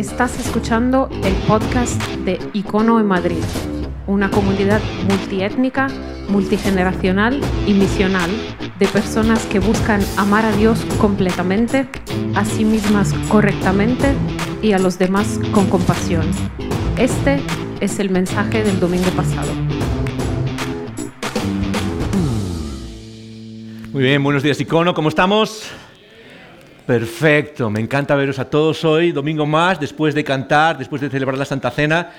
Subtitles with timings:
[0.00, 3.44] Estás escuchando el podcast de Icono en Madrid,
[4.06, 5.88] una comunidad multiétnica,
[6.26, 8.30] multigeneracional y misional
[8.78, 11.86] de personas que buscan amar a Dios completamente,
[12.34, 14.14] a sí mismas correctamente
[14.62, 16.24] y a los demás con compasión.
[16.96, 17.38] Este
[17.80, 19.52] es el mensaje del domingo pasado.
[23.92, 25.70] Muy bien, buenos días Icono, ¿cómo estamos?
[26.90, 31.38] Perfecto, me encanta veros a todos hoy, domingo más, después de cantar, después de celebrar
[31.38, 32.10] la Santa Cena,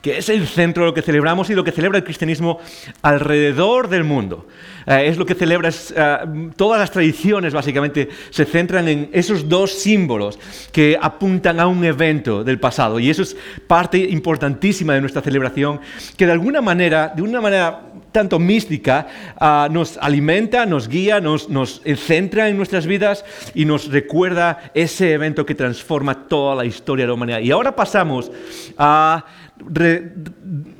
[0.00, 2.60] que es el centro de lo que celebramos y lo que celebra el cristianismo
[3.02, 4.46] alrededor del mundo.
[4.86, 6.18] Eh, es lo que celebra, eh,
[6.54, 10.38] todas las tradiciones básicamente se centran en esos dos símbolos
[10.70, 15.80] que apuntan a un evento del pasado y eso es parte importantísima de nuestra celebración,
[16.16, 17.80] que de alguna manera, de una manera
[18.12, 19.06] tanto mística,
[19.38, 21.48] ah, nos alimenta, nos guía, nos,
[21.96, 23.24] centra en nuestras vidas
[23.54, 27.40] y nos recuerda ese evento que transforma toda la historia de la humanidad.
[27.40, 28.30] Y ahora pasamos
[28.76, 29.24] a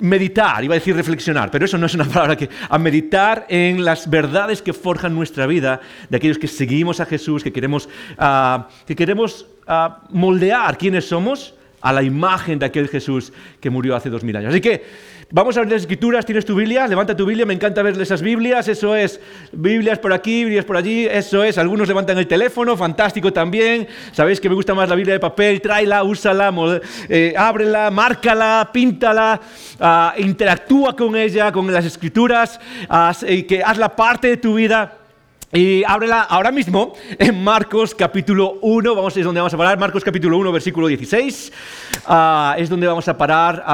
[0.00, 3.84] meditar, iba a decir reflexionar, pero eso no es una palabra que, a meditar en
[3.84, 8.68] las verdades que forjan nuestra vida, de aquellos que seguimos a Jesús, que queremos, ah,
[8.86, 14.10] que queremos ah, moldear quiénes somos a la imagen de aquel Jesús que murió hace
[14.10, 14.50] dos mil años.
[14.50, 14.84] Así que
[15.30, 16.26] vamos a ver las escrituras.
[16.26, 16.86] ¿Tienes tu Biblia?
[16.86, 17.46] Levanta tu Biblia.
[17.46, 18.68] Me encanta ver esas Biblias.
[18.68, 19.20] Eso es.
[19.52, 21.06] Biblias por aquí, Biblias por allí.
[21.06, 21.58] Eso es.
[21.58, 22.76] Algunos levantan el teléfono.
[22.76, 23.88] Fantástico también.
[24.12, 25.60] Sabéis que me gusta más la Biblia de papel.
[25.60, 26.52] Tráela, úsala,
[27.08, 29.40] eh, ábrela, márcala, píntala.
[29.78, 32.60] Ah, interactúa con ella, con las escrituras.
[33.26, 34.99] y que hazla parte de tu vida.
[35.52, 40.04] Y ábrela ahora mismo en Marcos capítulo 1, vamos, es donde vamos a parar, Marcos
[40.04, 41.52] capítulo 1, versículo 16,
[42.06, 43.64] ah, es donde vamos a parar.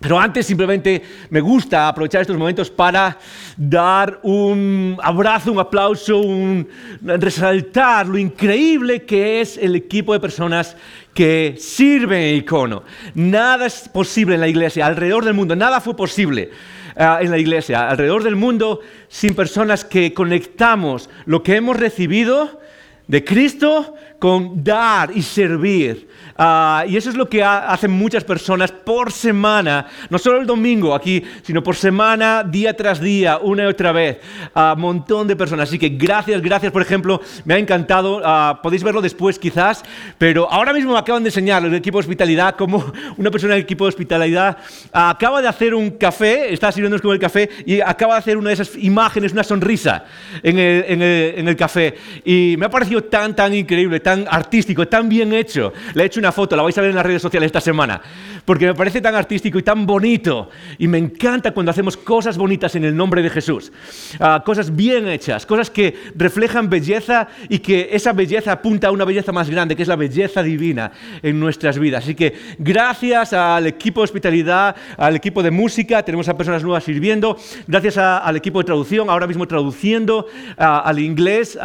[0.00, 3.16] pero antes simplemente me gusta aprovechar estos momentos para
[3.56, 6.68] dar un abrazo, un aplauso, un,
[7.02, 10.76] resaltar lo increíble que es el equipo de personas
[11.14, 12.82] que sirven en icono.
[13.14, 16.50] Nada es posible en la iglesia, alrededor del mundo, nada fue posible
[16.96, 22.60] Ah, en la iglesia, alrededor del mundo, sin personas que conectamos lo que hemos recibido
[23.08, 26.08] de Cristo con dar y servir.
[26.34, 30.94] Ah, y eso es lo que hacen muchas personas por semana, no solo el domingo
[30.94, 34.20] aquí, sino por semana, día tras día, una y otra vez.
[34.54, 35.68] Un uh, montón de personas.
[35.68, 38.22] Así que gracias, gracias, por ejemplo, me ha encantado.
[38.24, 39.84] Ah, podéis verlo después quizás,
[40.16, 42.82] pero ahora mismo me acaban de enseñar el equipo de hospitalidad, como
[43.18, 44.56] una persona del equipo de hospitalidad
[44.90, 48.48] acaba de hacer un café, está sirviéndonos con el café, y acaba de hacer una
[48.48, 50.06] de esas imágenes, una sonrisa
[50.42, 51.94] en el, en el, en el café.
[52.24, 55.72] Y me ha parecido tan, tan increíble, tan artístico, tan bien hecho.
[55.94, 58.00] Le he hecho una foto, la vais a ver en las redes sociales esta semana,
[58.44, 60.50] porque me parece tan artístico y tan bonito.
[60.78, 63.72] Y me encanta cuando hacemos cosas bonitas en el nombre de Jesús.
[64.20, 69.04] Ah, cosas bien hechas, cosas que reflejan belleza y que esa belleza apunta a una
[69.04, 70.92] belleza más grande, que es la belleza divina
[71.22, 72.04] en nuestras vidas.
[72.04, 76.84] Así que gracias al equipo de hospitalidad, al equipo de música, tenemos a personas nuevas
[76.84, 77.36] sirviendo,
[77.66, 80.26] gracias al equipo de traducción, ahora mismo traduciendo
[80.56, 81.58] ah, al inglés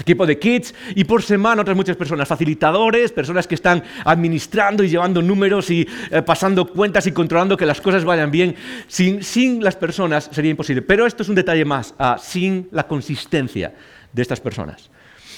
[0.00, 4.88] equipo de kids y por semana otras muchas personas, facilitadores, personas que están administrando y
[4.88, 8.54] llevando números y eh, pasando cuentas y controlando que las cosas vayan bien.
[8.88, 10.82] Sin, sin las personas sería imposible.
[10.82, 13.74] Pero esto es un detalle más, ah, sin la consistencia
[14.12, 14.90] de estas personas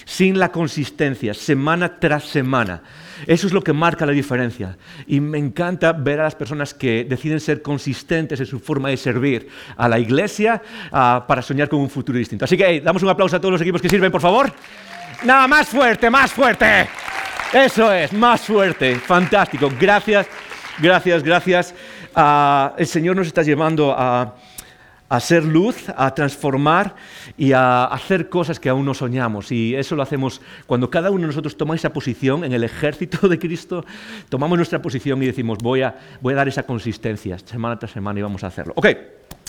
[0.04, 2.82] sin la consistencia, semana tras semana.
[3.26, 4.76] Eso es lo que marca la diferencia.
[5.06, 8.96] Y me encanta ver a las personas que deciden ser consistentes en su forma de
[8.96, 10.60] servir a la iglesia
[10.90, 12.44] ah, para soñar con un futuro distinto.
[12.44, 14.52] Así que damos un aplauso a todos los equipos que sirven, por favor.
[15.24, 16.88] Nada, más fuerte, más fuerte.
[17.52, 18.96] Eso es, más fuerte.
[18.96, 19.70] Fantástico.
[19.78, 20.26] Gracias,
[20.78, 21.74] gracias, gracias.
[22.14, 24.34] Ah, el Señor nos está llevando a
[25.12, 26.96] a ser luz, a transformar
[27.36, 29.52] y a hacer cosas que aún no soñamos.
[29.52, 33.28] Y eso lo hacemos cuando cada uno de nosotros toma esa posición en el ejército
[33.28, 33.84] de Cristo,
[34.30, 38.20] tomamos nuestra posición y decimos, voy a, voy a dar esa consistencia semana tras semana
[38.20, 38.72] y vamos a hacerlo.
[38.74, 38.86] Ok.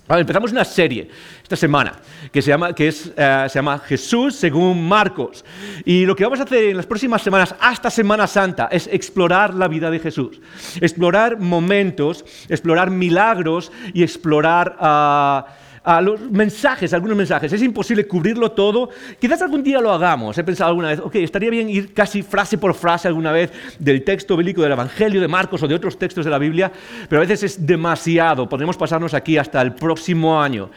[0.09, 1.09] Empezamos una serie
[1.41, 1.93] esta semana
[2.31, 5.43] que, se llama, que es, eh, se llama Jesús según Marcos.
[5.85, 9.53] Y lo que vamos a hacer en las próximas semanas, hasta Semana Santa, es explorar
[9.53, 10.39] la vida de Jesús.
[10.81, 14.77] Explorar momentos, explorar milagros y explorar...
[14.79, 17.51] Uh, a los mensajes, algunos mensajes.
[17.51, 18.89] Es imposible cubrirlo todo.
[19.19, 20.37] Quizás algún día lo hagamos.
[20.37, 24.03] He pensado alguna vez, ok, estaría bien ir casi frase por frase alguna vez del
[24.03, 26.71] texto bíblico del Evangelio de Marcos o de otros textos de la Biblia,
[27.09, 28.47] pero a veces es demasiado.
[28.47, 30.69] Podemos pasarnos aquí hasta el próximo año.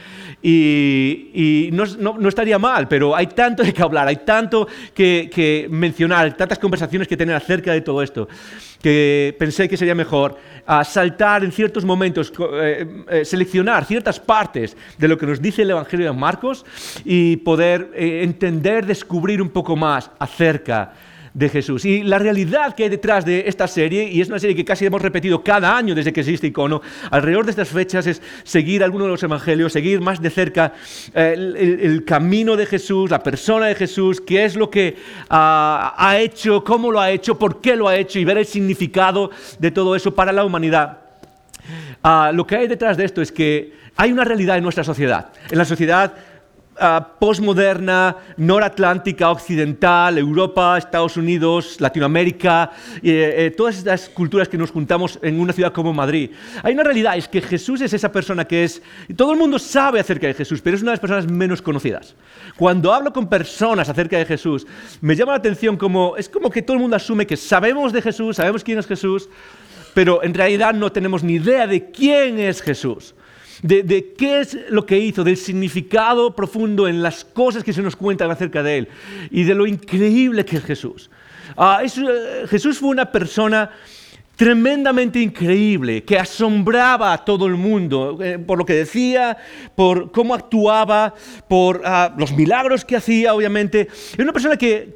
[0.43, 6.37] Y, no, estaría mal, pero hay tanto de que hablar, hay tanto que, que mencionar,
[6.37, 8.29] tantas conversaciones que tener acerca de todo esto
[8.87, 14.77] que pensé que sería mejor a saltar en ciertos momentos, eh, eh, seleccionar ciertas partes
[14.97, 16.65] de lo que nos dice el Evangelio de Marcos
[17.05, 20.93] y poder eh, entender, descubrir un poco más acerca
[21.51, 21.85] Jesús.
[21.85, 24.87] Y la realidad que hay detrás de esta serie, y es una serie que casi
[24.87, 26.81] hemos repetido cada año desde que existe Icono,
[27.11, 30.73] alrededor de estas fechas es seguir alguno de los evangelios, seguir más de cerca
[31.15, 34.97] eh, el, camino de Jesús, la persona de Jesús, qué es lo que
[35.29, 38.47] ah, ha hecho, cómo lo ha hecho, por qué lo ha hecho y ver el
[38.47, 40.99] significado de todo eso para la humanidad.
[42.03, 45.29] Ah, lo que hay detrás de esto es que hay una realidad en nuestra sociedad.
[45.51, 46.15] En la sociedad
[46.81, 52.71] uh, postmoderna, noratlántica, occidental, Europa, Estados Unidos, Latinoamérica,
[53.03, 56.31] eh, eh, todas estas culturas que nos juntamos en una ciudad como Madrid.
[56.63, 58.83] Hay una realidad, es que Jesús es esa persona que es...
[59.17, 62.15] Todo el mundo sabe acerca de Jesús, pero es una de las personas menos conocidas.
[62.57, 64.67] Cuando hablo con personas acerca de Jesús,
[65.01, 66.17] me llama la atención como...
[66.17, 69.29] Es como que todo el mundo asume que sabemos de Jesús, sabemos quién es Jesús,
[69.95, 73.16] pero en realidad no tenemos ni idea de quién es Jesús
[73.63, 77.97] de, qué es lo que hizo, del significado profundo en las cosas que se nos
[77.97, 78.89] cuentan acerca de él
[79.31, 81.11] y de lo increíble que es Jesús.
[81.57, 83.71] Ah, eh, Jesús fue una persona
[84.37, 89.37] tremendamente increíble, que asombraba a todo el mundo eh, por lo que decía,
[89.75, 91.15] por cómo actuaba,
[91.49, 93.89] por ah, los milagros que hacía, obviamente.
[94.13, 94.93] Era una persona que,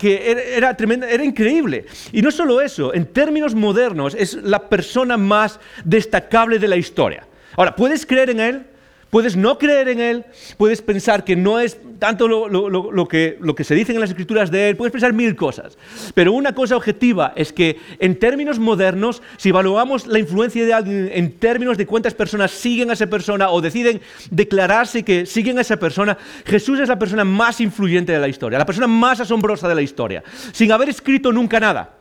[0.54, 1.86] era, increíble.
[2.12, 7.26] Y no solo eso, en términos modernos, es la persona más destacable de la historia.
[7.60, 8.62] Ahora, puedes creer en Él,
[9.10, 10.24] puedes no creer en Él,
[10.56, 14.50] puedes pensar que no es tanto lo, que, lo que se dice en las escrituras
[14.50, 15.76] de Él, puedes pensar mil cosas.
[16.14, 21.10] Pero una cosa objetiva es que en términos modernos, si evaluamos la influencia de alguien
[21.12, 25.60] en términos de cuántas personas siguen a esa persona o deciden declararse que siguen a
[25.60, 26.16] esa persona,
[26.46, 29.82] Jesús es la persona más influyente de la historia, la persona más asombrosa de la
[29.82, 31.99] historia, sin haber escrito nunca nada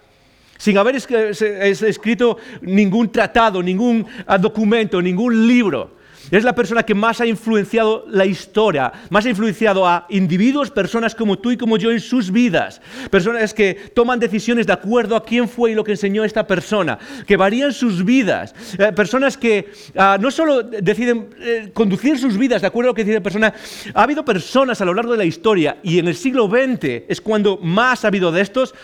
[0.59, 5.99] sin haber escrito ningún tratado, ningún ah, documento, ningún libro.
[6.31, 11.16] Es la persona que más ha influenciado la historia, más ha influenciado a individuos, personas
[11.16, 12.81] como tú y como yo en sus vidas.
[13.10, 17.00] Personas que toman decisiones de acuerdo a quién fue y lo que enseñó esta persona,
[17.25, 18.54] que varían sus vidas.
[18.77, 22.95] Eh, personas que ah, no solo deciden eh, conducir sus vidas de acuerdo a lo
[22.95, 23.54] que la persona,
[23.94, 27.22] ha habido personas a lo largo de la historia y en el siglo XX es
[27.22, 28.75] cuando más ha habido de estos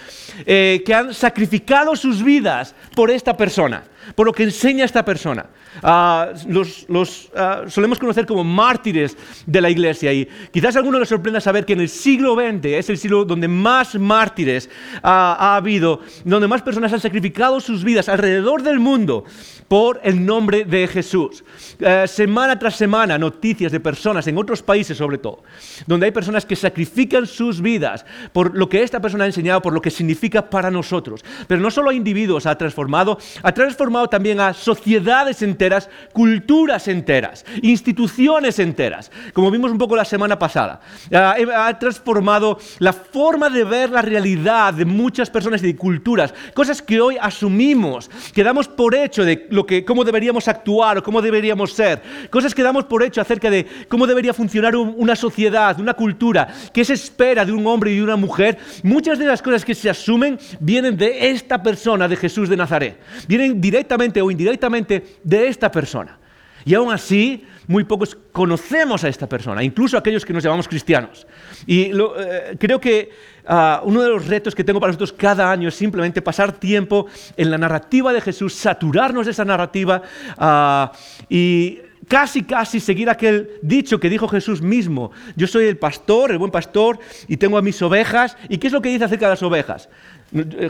[0.46, 5.48] eh, que han sacrificado sus vidas por esta persona por lo que enseña esta persona.
[5.82, 11.06] Ah, los, ah, solemos conocer como mártires de la iglesia y quizás a alguno le
[11.06, 14.70] sorprenda saber que en el siglo XX es el siglo donde más mártires
[15.02, 19.26] ha habido, donde más personas han sacrificado sus vidas alrededor del mundo
[19.68, 21.44] por el nombre de Jesús.
[21.80, 25.44] Eh, semana tras semana, noticias de personas en otros países sobre todo,
[25.88, 29.74] donde hay personas que sacrifican sus vidas por lo que esta persona ha enseñado, por
[29.74, 31.24] lo que significa para nosotros.
[31.48, 37.46] Pero no solo a individuos ha transformado, ha transformado también a sociedades enteras, culturas enteras,
[37.62, 40.82] instituciones enteras, como vimos un poco la semana pasada.
[41.10, 46.34] Eh, ha transformado la forma de ver la realidad de muchas personas y de culturas,
[46.54, 51.04] cosas que hoy asumimos, que damos por hecho de lo que, cómo deberíamos actuar o
[51.04, 55.80] cómo deberíamos ser, cosas que damos por hecho acerca de cómo debería funcionar una sociedad,
[55.80, 59.42] una cultura, qué se espera de un hombre y de una mujer, muchas de las
[59.42, 63.85] cosas que se asumen vienen de esta persona, de Jesús de Nazaret, vienen directamente
[64.22, 66.18] o indirectamente de esta persona.
[66.66, 71.28] Y aún así, muy pocos conocemos a esta persona, incluso aquellos que nos llamamos cristianos.
[71.68, 73.12] Y eh, creo que
[73.46, 77.06] ah, uno de los retos que tengo para nosotros cada año es simplemente pasar tiempo
[77.38, 80.02] en la narrativa de Jesús, saturarnos de esa narrativa
[80.40, 80.92] ah,
[81.30, 85.12] y casi, casi seguir aquel dicho que dijo Jesús mismo.
[85.36, 88.38] Yo soy el pastor, el buen pastor, y tengo a mis ovejas.
[88.50, 89.88] ¿Y qué es lo que dice acerca de las ovejas?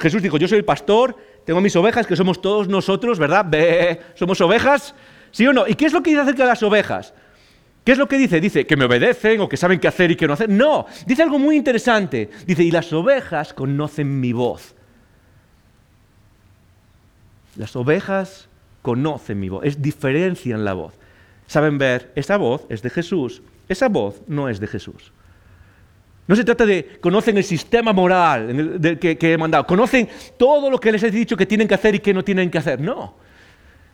[0.02, 3.46] Jesús dijo, yo soy el pastor, tengo mis ovejas, que somos todos nosotros, ¿verdad?
[4.16, 4.96] somos ovejas,
[5.32, 5.68] ¿sí o no?
[5.68, 7.14] ¿Y qué es lo que dice acerca de las ovejas?
[7.84, 8.42] ¿Qué es lo que dice?
[8.42, 10.50] Dice que me obedecen o que saben qué hacer y qué no hacer.
[10.50, 12.32] No, dice algo muy interesante.
[12.48, 14.74] Dice, y las ovejas conocen mi voz.
[17.56, 18.50] Las ovejas
[18.82, 20.94] conocen mi voz, es diferencian la voz.
[21.48, 25.14] Saben ver, esa voz es de Jesús, esa voz no es de Jesús.
[26.28, 30.80] No se trata de conocen el sistema moral que, que, he mandado, conocen todo lo
[30.80, 32.80] que les he dicho que tienen que hacer y que no tienen que hacer.
[32.80, 33.16] No,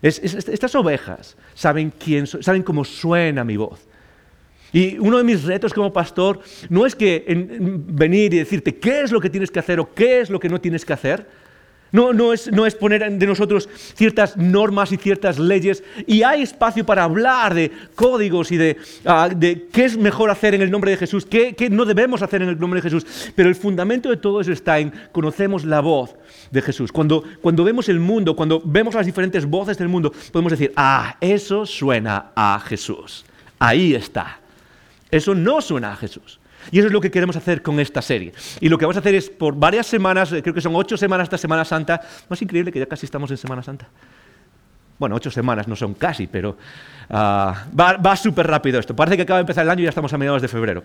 [0.02, 3.86] estas ovejas saben quién saben cómo suena mi voz.
[4.72, 9.12] Y uno de mis retos como pastor no es que venir y decirte qué es
[9.12, 11.28] lo que tienes que hacer o qué es lo que no tienes que hacer,
[11.92, 15.84] no, es, poner de nosotros ciertas normas y ciertas leyes.
[16.06, 20.62] Y hay espacio para hablar de códigos y de, ah, qué es mejor hacer en
[20.62, 23.32] el nombre de Jesús, qué, no debemos hacer en el nombre de Jesús.
[23.36, 26.16] Pero el fundamento de todo eso está en conocemos la voz
[26.50, 26.90] de Jesús.
[26.90, 31.16] Cuando, cuando vemos el mundo, cuando vemos las diferentes voces del mundo, podemos decir, ah,
[31.20, 33.24] eso suena a Jesús.
[33.58, 34.40] Ahí está.
[35.10, 36.40] Eso no suena a Jesús.
[36.70, 38.32] Y eso es lo que queremos hacer con esta serie.
[38.60, 40.96] Y lo que vamos a hacer es por varias semanas, eh, creo que son ocho
[40.96, 43.88] semanas esta Semana Santa, no es increíble que ya casi estamos en Semana Santa.
[44.98, 46.56] Bueno, ocho semanas no son casi, pero
[47.10, 48.94] ah, va, súper rápido esto.
[48.94, 50.84] Parece que acaba de empezar el año y ya estamos a mediados de febrero.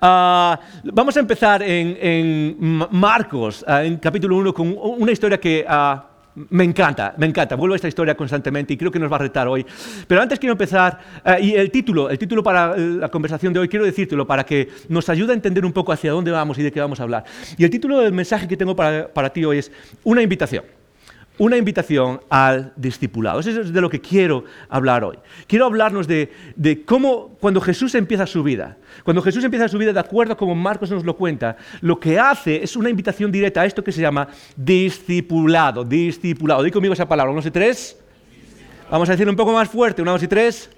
[0.00, 2.56] Ah, vamos a empezar en,
[2.90, 5.64] Marcos, ah, en capítulo 1, con una historia que
[6.34, 7.56] me encanta, me encanta.
[7.56, 9.64] Vuelvo a esta historia constantemente y creo que nos va a retar hoy.
[10.06, 13.68] Pero antes quiero empezar, eh, y el título, el título para la conversación de hoy,
[13.68, 16.72] quiero decírtelo para que nos ayude a entender un poco hacia dónde vamos y de
[16.72, 17.24] qué vamos a hablar.
[17.56, 19.72] Y el título del mensaje que tengo para, para ti hoy es
[20.04, 20.79] Una invitación
[21.40, 23.40] una invitación al discipulado.
[23.40, 25.16] Eso es de lo que quiero hablar hoy.
[25.46, 26.30] Quiero hablarnos de,
[26.84, 30.90] cómo cuando Jesús empieza su vida, cuando Jesús empieza su vida de acuerdo como Marcos
[30.90, 34.28] nos lo cuenta, lo que hace es una invitación directa a esto que se llama
[34.54, 36.62] discipulado, discipulado.
[36.62, 37.98] Di conmigo esa palabra, unos y tres.
[38.90, 40.68] Vamos a decir un poco más fuerte, unos y tres.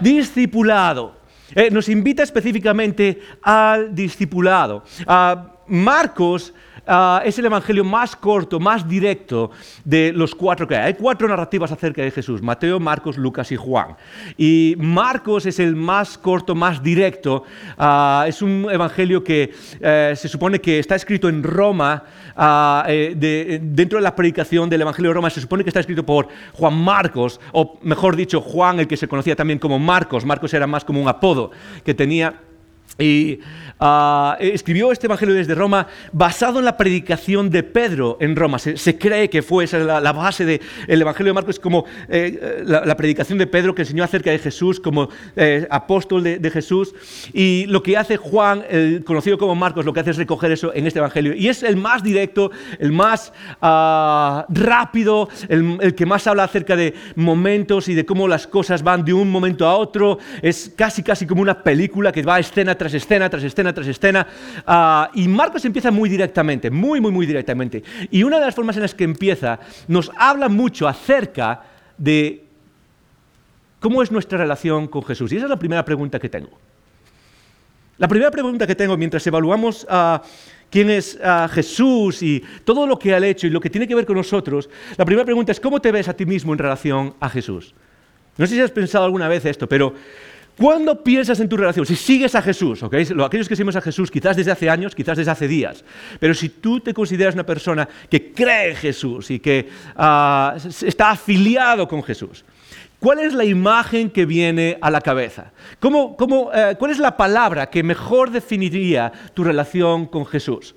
[0.00, 1.14] Discipulado.
[1.54, 4.82] Eh, nos invita específicamente al discipulado.
[5.06, 6.52] Ah, Marcos
[6.86, 9.50] Ah, es el evangelio más corto, más directo
[9.84, 10.84] de los cuatro que hay.
[10.86, 13.96] Hay cuatro narrativas acerca de Jesús, Mateo, Marcos, Lucas y Juan.
[14.36, 17.42] Y Marcos es el más corto, más directo.
[17.76, 22.04] Ah, es un evangelio que eh, se supone que está escrito en Roma,
[22.36, 26.06] ah, eh, dentro de la predicación del evangelio de Roma, se supone que está escrito
[26.06, 30.24] por Juan Marcos, o mejor dicho, Juan, el que se conocía también como Marcos.
[30.24, 31.50] Marcos era más como un apodo
[31.84, 32.45] que tenía.
[32.98, 33.40] Y
[33.78, 38.58] Ah, escribió este Evangelio desde Roma basado en la predicación de Pedro en Roma.
[38.58, 43.38] Se, cree que fue esa la, base del Evangelio de Marcos, como eh, la, predicación
[43.38, 46.94] de Pedro que enseñó acerca de Jesús como eh, apóstol de, Jesús.
[47.34, 50.72] Y lo que hace Juan, el conocido como Marcos, lo que hace es recoger eso
[50.72, 51.34] en este Evangelio.
[51.34, 56.76] Y es el más directo, el más ah, rápido, el, el que más habla acerca
[56.76, 60.18] de momentos y de cómo las cosas van de un momento a otro.
[60.40, 64.26] Es casi, casi como una película que va escena tras escena tras escena tras escena.
[64.66, 67.82] Ah, y Marcos empieza muy directamente, muy, muy, muy directamente.
[68.10, 71.62] Y una de las formas en las que empieza nos habla mucho acerca
[71.98, 72.44] de
[73.80, 75.32] cómo es nuestra relación con Jesús.
[75.32, 76.58] Y esa es la primera pregunta que tengo.
[77.98, 80.20] La primera pregunta que tengo mientras evaluamos a
[80.70, 81.18] quién es
[81.50, 84.68] Jesús y todo lo que ha hecho y lo que tiene que ver con nosotros,
[84.98, 87.74] la primera pregunta es ¿cómo te ves a ti mismo en relación a Jesús?
[88.36, 89.94] No sé si has pensado alguna vez esto, pero
[90.58, 91.84] ¿Cuándo piensas en tu relación?
[91.84, 95.30] Si sigues a Jesús, aquellos que seguimos a Jesús quizás desde hace años, quizás desde
[95.30, 95.84] hace días,
[96.18, 101.10] pero si tú te consideras una persona que cree en Jesús y que ah, está
[101.10, 102.42] afiliado con Jesús,
[102.98, 105.52] ¿cuál es la imagen que viene a la cabeza?
[105.74, 110.74] Eh, ¿Cuál es la palabra que mejor definiría tu relación con Jesús?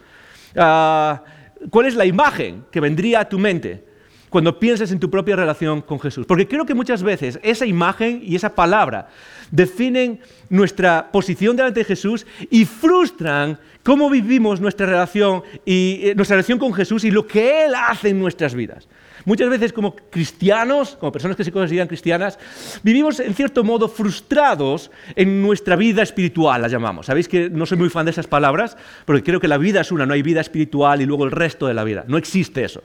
[0.58, 1.24] Ah,
[1.70, 3.90] ¿Cuál es la imagen que vendría a tu mente?
[4.30, 6.26] cuando piensas en tu propia relación con Jesús.
[6.26, 9.10] Porque creo que muchas veces esa imagen y esa palabra
[9.52, 16.36] definen nuestra posición delante de Jesús y frustran cómo vivimos nuestra relación, y, eh, nuestra
[16.36, 18.88] relación con Jesús y lo que Él hace en nuestras vidas.
[19.26, 22.40] Muchas veces como cristianos, como personas que se consideran cristianas,
[22.84, 27.08] vivimos en cierto modo frustrados en nuestra vida espiritual, la llamamos.
[27.08, 29.92] Sabéis que no soy muy fan de esas palabras, porque creo que la vida es
[29.92, 32.06] una, no hay vida espiritual y luego el resto de la vida.
[32.08, 32.84] No existe eso.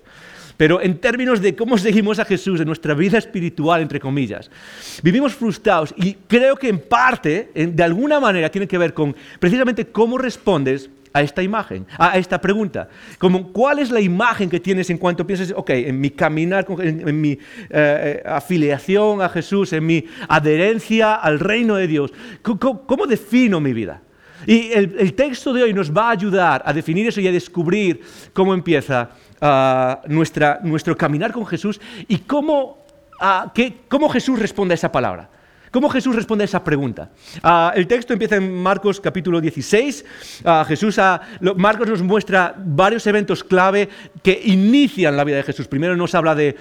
[0.57, 4.51] Pero en términos de cómo seguimos a Jesús en nuestra vida espiritual, entre comillas,
[5.03, 9.87] vivimos frustrados y creo que en parte, de alguna manera, tiene que ver con precisamente
[9.87, 12.89] cómo respondes a esta imagen, a esta pregunta.
[13.19, 17.21] Como, ¿Cuál es la imagen que tienes en cuanto piensas, ok, en mi caminar, en,
[17.21, 17.39] mi eh,
[17.71, 22.13] eh, afiliación a Jesús, en mi adherencia al reino de Dios?
[22.43, 24.03] ¿Cómo, defino mi vida?
[24.45, 27.33] Y el, el, texto de hoy nos va a ayudar a definir eso y a
[27.33, 28.01] descubrir
[28.33, 29.11] cómo empieza
[30.09, 32.79] nuestra, nuestro caminar con Jesús y cómo,
[33.89, 35.31] cómo Jesús responde a esa palabra.
[35.71, 37.11] ¿Cómo Jesús responde a esa pregunta?
[37.75, 40.05] el texto empieza en Marcos capítulo 16.
[40.69, 41.01] Jesús,
[41.57, 43.89] Marcos nos muestra varios eventos clave
[44.23, 45.67] que inician la vida de Jesús.
[45.67, 46.57] Primero nos habla de,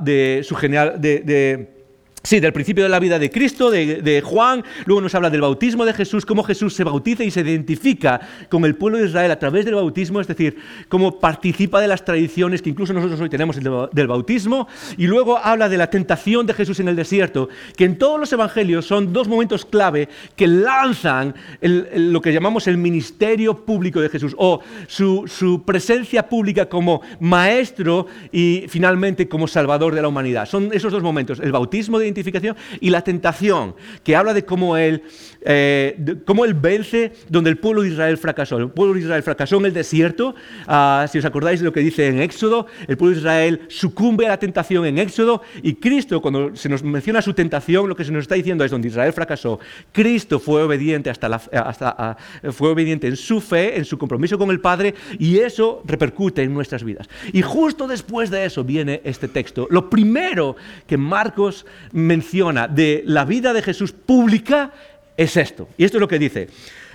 [0.00, 1.00] de su genial...
[1.00, 1.79] de
[2.22, 5.86] Sí, del principio de la vida de Cristo, de, Juan, luego nos habla del bautismo
[5.86, 9.38] de Jesús, cómo Jesús se bautiza y se identifica con el pueblo de Israel a
[9.38, 10.58] través del bautismo, es decir,
[10.90, 15.70] cómo participa de las tradiciones que incluso nosotros hoy tenemos del bautismo, y luego habla
[15.70, 19.26] de la tentación de Jesús en el desierto, que en todos los evangelios son dos
[19.26, 25.62] momentos clave que lanzan lo que llamamos el ministerio público de Jesús, o su, su
[25.62, 30.44] presencia pública como maestro y finalmente como salvador de la humanidad.
[30.44, 33.74] Son esos dos momentos, el bautismo de identificación, y la tentación,
[34.04, 35.02] que habla de cómo él,
[35.42, 38.58] eh, cómo él vence donde el pueblo de Israel fracasó.
[38.58, 40.34] El pueblo de Israel fracasó en el desierto,
[40.66, 44.26] ah, si os acordáis de lo que dice en Éxodo, el pueblo de Israel sucumbe
[44.26, 48.04] a la tentación en Éxodo, y Cristo, cuando se nos menciona su tentación, lo que
[48.04, 49.60] se nos está diciendo es donde Israel fracasó,
[49.92, 52.16] Cristo fue obediente, hasta la, hasta, ah,
[52.52, 56.52] fue obediente en su fe, en su compromiso con el Padre, y eso repercute en
[56.52, 57.08] nuestras vidas.
[57.32, 59.66] Y justo después de eso viene este texto.
[59.70, 61.66] Lo primero que Marcos
[62.00, 64.72] menciona de la vida de Jesús pública
[65.16, 65.68] es esto.
[65.76, 66.48] Y esto es lo que dice.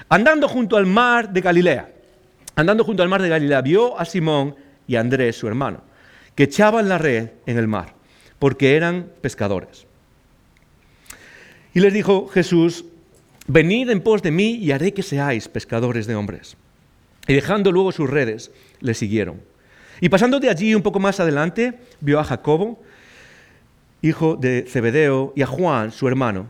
[0.10, 1.90] Andando junto al mar de Galilea,
[2.56, 4.56] andando junto al mar de Galilea, vio a Simón
[4.88, 5.82] y a Andrés, su hermano,
[6.36, 7.94] que echaban la red en el mar,
[8.40, 9.86] porque eran pescadores.
[11.74, 12.86] Y les dijo Jesús,
[13.48, 16.56] venid en pos de mí y haré que seáis pescadores de hombres.
[17.28, 19.42] Y dejando luego sus redes, le siguieron.
[20.02, 22.82] Y pasando de allí un poco más adelante, vio a Jacobo,
[24.08, 26.48] hijo de Zebedeo, y a Juan, su hermano,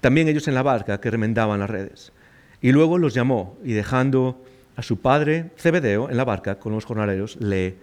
[0.00, 2.12] también ellos en la barca que remendaban las redes.
[2.60, 4.44] Y luego los llamó y dejando
[4.76, 7.76] a su padre Zebedeo en la barca con los jornaleros, le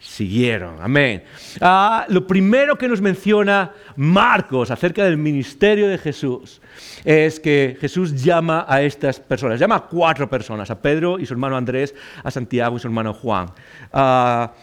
[0.00, 0.76] siguieron.
[0.80, 1.22] Amén.
[1.60, 6.60] Ah, lo primero que nos menciona Marcos acerca del ministerio de Jesús
[7.04, 11.34] es que Jesús llama a estas personas, llama a cuatro personas, a Pedro y su
[11.34, 11.94] hermano Andrés,
[12.24, 13.48] a Santiago y su hermano Juan.
[13.92, 14.54] Ah,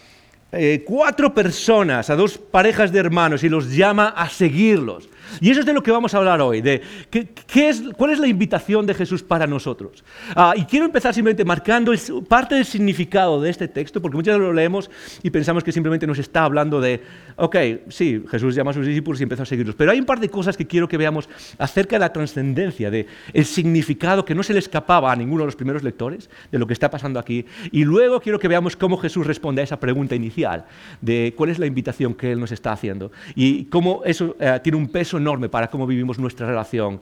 [0.51, 5.09] eh, cuatro personas, a dos parejas de hermanos y los llama a seguirlos.
[5.41, 8.19] Y eso es de lo que vamos a hablar hoy, de qué, es, cuál es
[8.19, 10.03] la invitación de Jesús para nosotros.
[10.35, 11.93] Ah, y quiero empezar simplemente marcando
[12.27, 14.89] parte del significado de este texto, porque muchas veces lo leemos
[15.23, 17.01] y pensamos que simplemente nos está hablando de,
[17.35, 17.55] ok,
[17.89, 20.29] sí, Jesús llama a sus discípulos y empezó a seguirlos, pero hay un par de
[20.29, 24.53] cosas que quiero que veamos acerca de la trascendencia, de el significado que no se
[24.53, 27.45] le escapaba a ninguno de los primeros lectores de lo que está pasando aquí.
[27.71, 30.65] Y luego quiero que veamos cómo Jesús responde a esa pregunta inicial
[31.01, 34.77] de cuál es la invitación que Él nos está haciendo y cómo eso eh, tiene
[34.77, 37.01] un peso enorme para cómo vivimos nuestra relación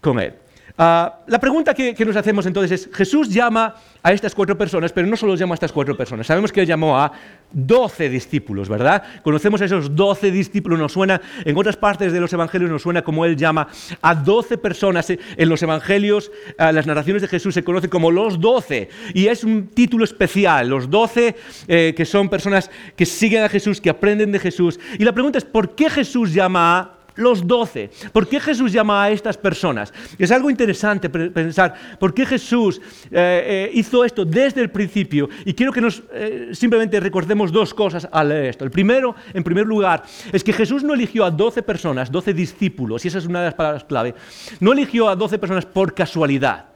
[0.00, 0.34] con Él.
[0.78, 5.06] Ah, la pregunta que, nos hacemos entonces es, Jesús llama a estas cuatro personas, pero
[5.06, 7.10] no solo llama a estas cuatro personas, sabemos que llamó a
[7.50, 9.02] doce discípulos, ¿verdad?
[9.22, 13.00] Conocemos a esos doce discípulos, nos suena, en otras partes de los evangelios nos suena
[13.00, 13.68] como Él llama
[14.02, 18.90] a doce personas, en los evangelios, las narraciones de Jesús se conoce como los doce,
[19.14, 21.36] y es un título especial, los doce
[21.68, 25.38] eh, que son personas que siguen a Jesús, que aprenden de Jesús, y la pregunta
[25.38, 27.90] es, ¿por qué Jesús llama a los doce.
[28.12, 29.92] ¿Por qué Jesús llama a estas personas?
[30.18, 35.28] Es algo interesante pensar por qué Jesús eh, eh, hizo esto desde el principio.
[35.44, 38.64] Y quiero que nos eh, simplemente recordemos dos cosas al leer esto.
[38.64, 40.02] El primero, en primer lugar,
[40.32, 43.46] es que Jesús no eligió a doce personas, doce discípulos, y esa es una de
[43.46, 44.14] las palabras clave.
[44.60, 46.75] No eligió a doce personas por casualidad.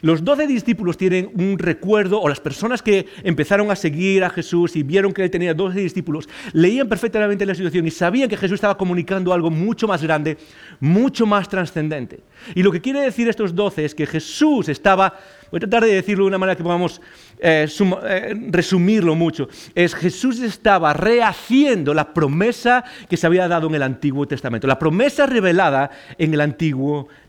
[0.00, 4.76] Los doce discípulos tienen un recuerdo, o las personas que empezaron a seguir a Jesús
[4.76, 8.56] y vieron que él tenía doce discípulos, leían perfectamente la situación y sabían que Jesús
[8.56, 10.38] estaba comunicando algo mucho más grande,
[10.80, 12.20] mucho más trascendente.
[12.54, 15.14] Y lo que quiere decir estos doce es que Jesús estaba,
[15.50, 17.00] voy a tratar de decirlo de una manera que podamos
[17.38, 17.66] eh,
[18.04, 23.82] eh, resumirlo mucho, es Jesús estaba rehaciendo la promesa que se había dado en el
[23.82, 27.23] Antiguo Testamento, la promesa revelada en el Antiguo Testamento.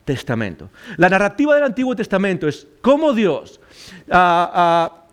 [0.98, 3.60] La narrativa del Antiguo Testamento es cómo Dios
[4.12, 5.06] ah, ah,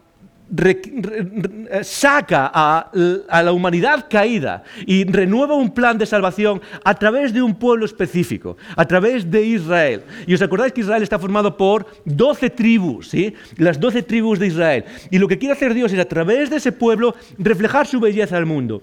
[1.83, 7.55] saca a, la humanidad caída y renueva un plan de salvación a través de un
[7.55, 10.03] pueblo específico, a través de Israel.
[10.27, 13.35] Y os acordáis que Israel está formado por doce tribus, ¿sí?
[13.57, 14.85] las doce tribus de Israel.
[15.11, 18.37] Y lo que quiere hacer Dios es a través de ese pueblo reflejar su belleza
[18.37, 18.83] al mundo.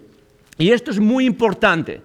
[0.58, 2.02] Y esto es muy importante.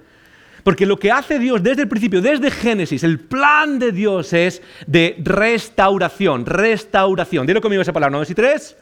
[0.64, 4.62] Porque lo que hace Dios desde el principio, desde Génesis, el plan de Dios es
[4.86, 7.46] de restauración, restauración.
[7.46, 8.24] Dilo conmigo esa palabra, ¿no?
[8.24, 8.76] ¿Y tres?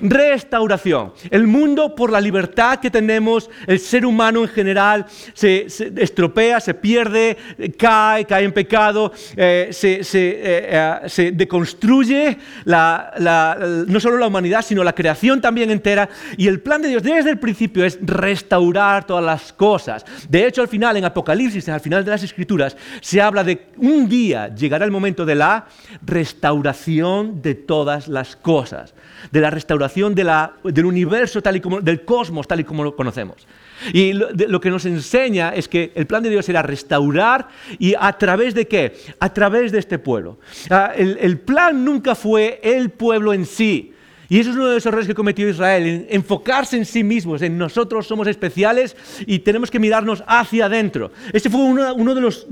[0.00, 1.12] Restauración.
[1.30, 6.74] El mundo, por la libertad que tenemos, el ser humano en general, se, estropea, se
[6.74, 7.36] pierde,
[7.76, 14.94] cae, cae en pecado, eh, se, eh, eh, deconstruye no solo la humanidad, sino la
[14.94, 16.08] creación también entera.
[16.36, 20.04] Y el plan de Dios desde el principio es restaurar todas las cosas.
[20.28, 24.08] De hecho, al final, en Apocalipsis, al final de las Escrituras, se habla de un
[24.08, 25.66] día llegará el momento de la
[26.02, 28.94] restauración de todas las cosas,
[29.30, 33.46] de la restauración del universo tal y como, del cosmos tal y como lo conocemos.
[33.92, 37.48] Y lo, que nos enseña es que el plan de Dios era restaurar
[37.78, 38.94] y a través de qué?
[39.18, 40.38] A través de este pueblo.
[40.68, 43.94] Ah, el, plan nunca fue el pueblo en sí.
[44.30, 47.42] Y eso es uno de los errores que cometió Israel, en enfocarse en sí mismos,
[47.42, 51.10] en nosotros somos especiales y tenemos que mirarnos hacia adentro.
[51.32, 52.46] Este fue uno, de los,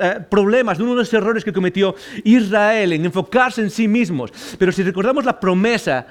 [0.00, 4.32] eh, problemas, uno de los errores que cometió Israel, en enfocarse en sí mismos.
[4.58, 6.04] Pero si recordamos la promesa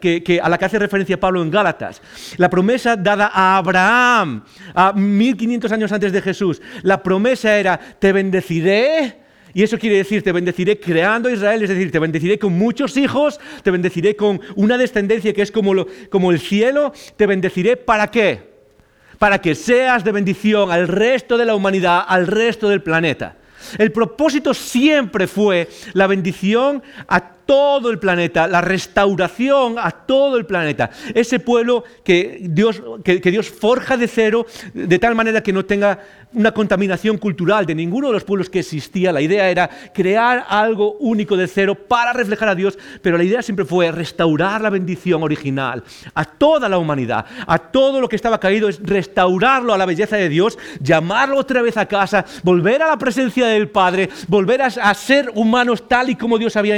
[0.00, 2.00] que, a la que hace referencia Pablo en Gálatas,
[2.36, 8.12] la promesa dada a Abraham a 1500 años antes de Jesús, la promesa era, te
[8.12, 12.96] bendeciré y eso quiere decir, te bendeciré creando Israel, es decir, te bendeciré con muchos
[12.96, 18.10] hijos, te bendeciré con una descendencia que es como, como el cielo, te bendeciré para
[18.10, 18.50] qué?
[19.18, 23.36] Para que seas de bendición al resto de la humanidad, al resto del planeta.
[23.78, 30.46] El propósito siempre fue la bendición a todo el planeta, la restauración a todo el
[30.46, 30.88] planeta.
[31.12, 35.98] Ese pueblo que Dios, que, Dios forja de cero de tal manera que no tenga
[36.32, 39.10] una contaminación cultural de ninguno de los pueblos que existía.
[39.10, 43.42] La idea era crear algo único de cero para reflejar a Dios, pero la idea
[43.42, 45.82] siempre fue restaurar la bendición original
[46.14, 50.16] a toda la humanidad, a todo lo que estaba caído, es restaurarlo a la belleza
[50.16, 54.94] de Dios, llamarlo otra vez a casa, volver a la presencia del Padre, volver a,
[54.94, 56.76] ser humanos tal y como Dios había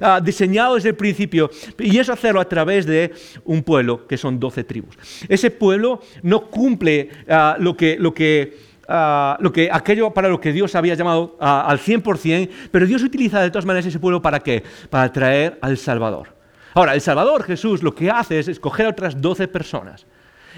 [0.00, 3.12] eh, diseñado desde el principio, y eso hacerlo a través de
[3.44, 4.96] un pueblo que son doce tribus.
[5.28, 7.96] Ese pueblo no cumple eh, lo que...
[7.98, 12.50] Lo que Ah, lo que, aquello para lo que Dios había llamado ah, al 100%,
[12.72, 14.64] pero Dios utiliza de todas maneras ese pueblo para qué?
[14.90, 16.34] Para traer al Salvador.
[16.74, 20.06] Ahora, el Salvador, Jesús, lo que hace es escoger a otras 12 personas.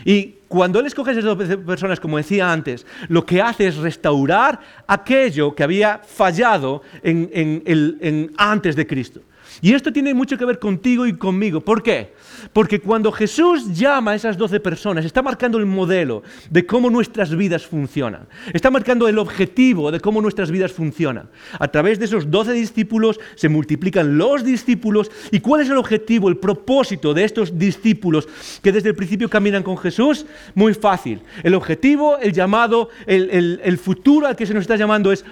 [0.07, 3.77] Y cuando Él escoge a esas 12 personas, como decía antes, lo que hace es
[3.77, 9.21] restaurar aquello que había fallado en, antes de Cristo.
[9.61, 11.61] Y esto tiene mucho que ver contigo y conmigo.
[11.61, 12.15] ¿Por qué?
[12.53, 17.35] Porque cuando Jesús llama a esas doce personas, está marcando el modelo de cómo nuestras
[17.35, 18.27] vidas funcionan.
[18.53, 21.29] Está marcando el objetivo de cómo nuestras vidas funcionan.
[21.59, 25.11] A través de esos doce discípulos se multiplican los discípulos.
[25.31, 28.29] ¿Y cuál es el objetivo, el propósito de estos discípulos
[28.63, 30.27] que desde el principio caminan con Jesús?
[30.55, 31.21] Muy fácil.
[31.43, 35.25] El objetivo, el llamado, el, futuro al que se nos está llamando es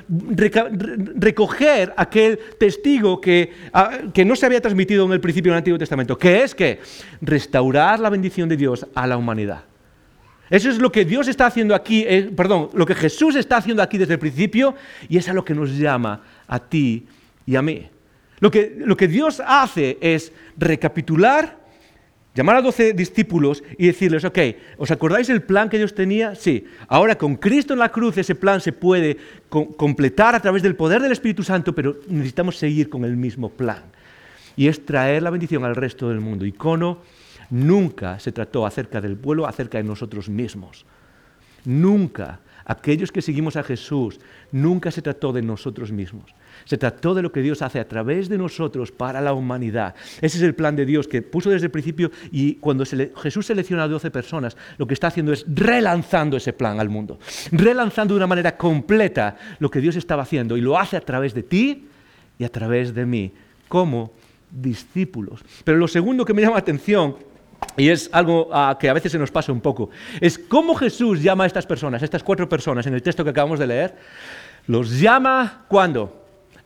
[1.17, 5.79] recoger aquel testigo que, ah, que no se había transmitido en el principio del Antiguo
[5.79, 6.81] Testamento, que es que
[7.21, 9.65] restaurar la bendición de Dios a la humanidad.
[10.51, 13.83] Eso es lo que Dios está haciendo aquí, eh, perdón, lo que Jesús está haciendo
[13.83, 14.75] aquí desde el principio
[15.09, 17.07] y es a lo que nos llama a ti
[17.47, 17.89] y a mí.
[18.41, 21.57] Lo que, lo que Dios hace es recapitular,
[22.35, 24.39] llamar a doce discípulos y decirles, ok,
[24.79, 26.35] ¿os acordáis el plan que Dios tenía?
[26.35, 29.19] Sí, ahora con Cristo en la cruz ese plan se puede
[29.49, 33.85] completar a través del poder del Espíritu Santo, pero necesitamos seguir con el mismo plan
[34.57, 36.45] y es traer la bendición al resto del mundo.
[36.45, 36.99] Icono
[37.51, 40.87] nunca se trató acerca del pueblo, acerca de nosotros mismos.
[41.65, 42.41] Nunca.
[42.65, 44.21] Aquellos que seguimos a Jesús,
[44.53, 46.33] nunca se trató de nosotros mismos.
[46.65, 49.97] Se trató de lo que Dios hace a través de nosotros para la humanidad.
[50.21, 53.85] Ese es el plan de Dios que puso desde el principio y cuando Jesús selecciona
[53.85, 57.19] a 12 personas, lo que está haciendo es relanzando ese plan al mundo.
[57.51, 61.35] Relanzando de una manera completa lo que Dios estaba haciendo y lo hace a través
[61.35, 61.89] de ti
[62.39, 63.33] y a través de mí.
[63.67, 64.13] ¿Cómo?
[64.51, 65.41] Discípulos.
[65.65, 67.17] Pero lo segundo que me llama la atención,
[67.77, 71.45] y es algo que a veces se nos pasa un poco, es cómo Jesús llama
[71.45, 73.97] a estas personas, estas cuatro personas en el texto que acabamos de leer,
[74.67, 76.20] los llama cuando?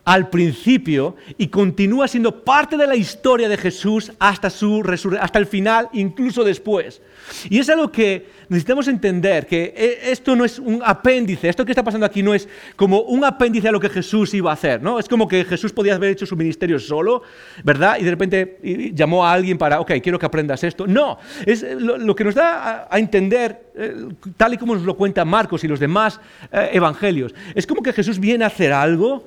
[0.05, 4.83] Al principio y continúa siendo parte de la historia de Jesús hasta, su
[5.19, 7.01] hasta el final, incluso después.
[7.49, 11.71] Y es algo que necesitamos entender, que e, esto no es un apéndice, esto que
[11.71, 14.81] está pasando aquí no es como un apéndice a lo que Jesús iba a hacer,
[14.81, 14.99] ¿no?
[14.99, 17.23] Es como que Jesús podía haber hecho su ministerio solo,
[17.63, 17.97] ¿verdad?
[17.99, 18.59] Y de repente
[18.93, 20.87] llamó a alguien para, ok, quiero que aprendas esto.
[20.87, 25.25] No, es lo, que nos da a, entender, eh, tal y como nos lo cuenta
[25.25, 26.19] Marcos y los demás
[26.51, 29.25] eh, evangelios, es como que Jesús viene a hacer algo,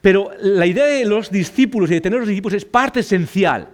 [0.00, 3.68] pero la idea de los discípulos y de tener los discípulos es parte esencial.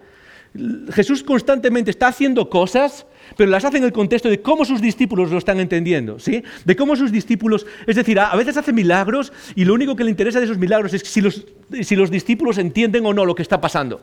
[0.93, 5.31] Jesús constantemente está haciendo cosas pero las hace en el contexto de cómo sus discípulos
[5.31, 6.45] lo están entendiendo, ¿sí?
[6.65, 10.11] De cómo sus discípulos, es decir, a, veces hace milagros y lo único que le
[10.11, 14.01] interesa de esos milagros es si los, discípulos entienden o no lo que está pasando.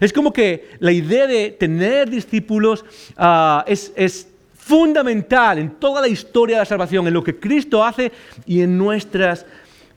[0.00, 2.84] Es como que la idea de tener discípulos
[3.16, 8.12] ah, es fundamental en toda la historia de la salvación, en lo que Cristo hace
[8.46, 9.46] y en nuestras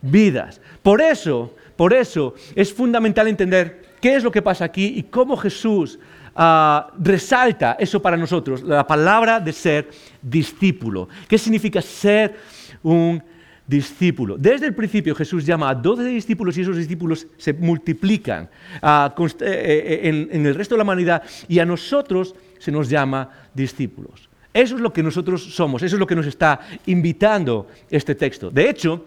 [0.02, 0.62] vidas.
[0.82, 5.36] Por eso, por eso es fundamental entender qué es lo que pasa aquí y cómo
[5.38, 6.00] Jesús
[6.42, 9.89] Ah, resalta eso para nosotros, la palabra de ser
[10.22, 11.10] discípulo.
[11.28, 12.34] ¿Qué significa ser
[12.82, 13.22] un
[13.68, 14.38] discípulo?
[14.38, 18.50] Desde el principio Jesús llama a 12 discípulos y esos discípulos se multiplican
[18.82, 22.88] ah, eh, eh, en, en el resto de la humanidad y a nosotros se nos
[22.88, 24.30] llama discípulos.
[24.54, 28.50] Eso es lo que nosotros somos, eso es lo que nos está invitando este texto.
[28.50, 29.06] De hecho,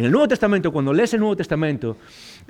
[0.00, 1.98] en el Nuevo Testamento, cuando lees el Nuevo Testamento,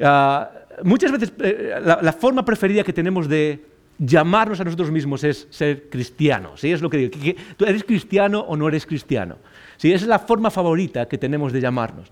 [0.00, 0.48] ah,
[0.84, 3.66] muchas veces eh, la, forma preferida que tenemos de
[3.98, 6.60] llamarnos a nosotros mismos es ser cristianos.
[6.60, 6.70] ¿sí?
[6.70, 7.40] Es lo que digo.
[7.56, 9.38] ¿Tú eres cristiano o no eres cristiano?
[9.78, 9.92] ¿Sí?
[9.92, 12.08] Esa es la forma favorita que tenemos de llamarnos.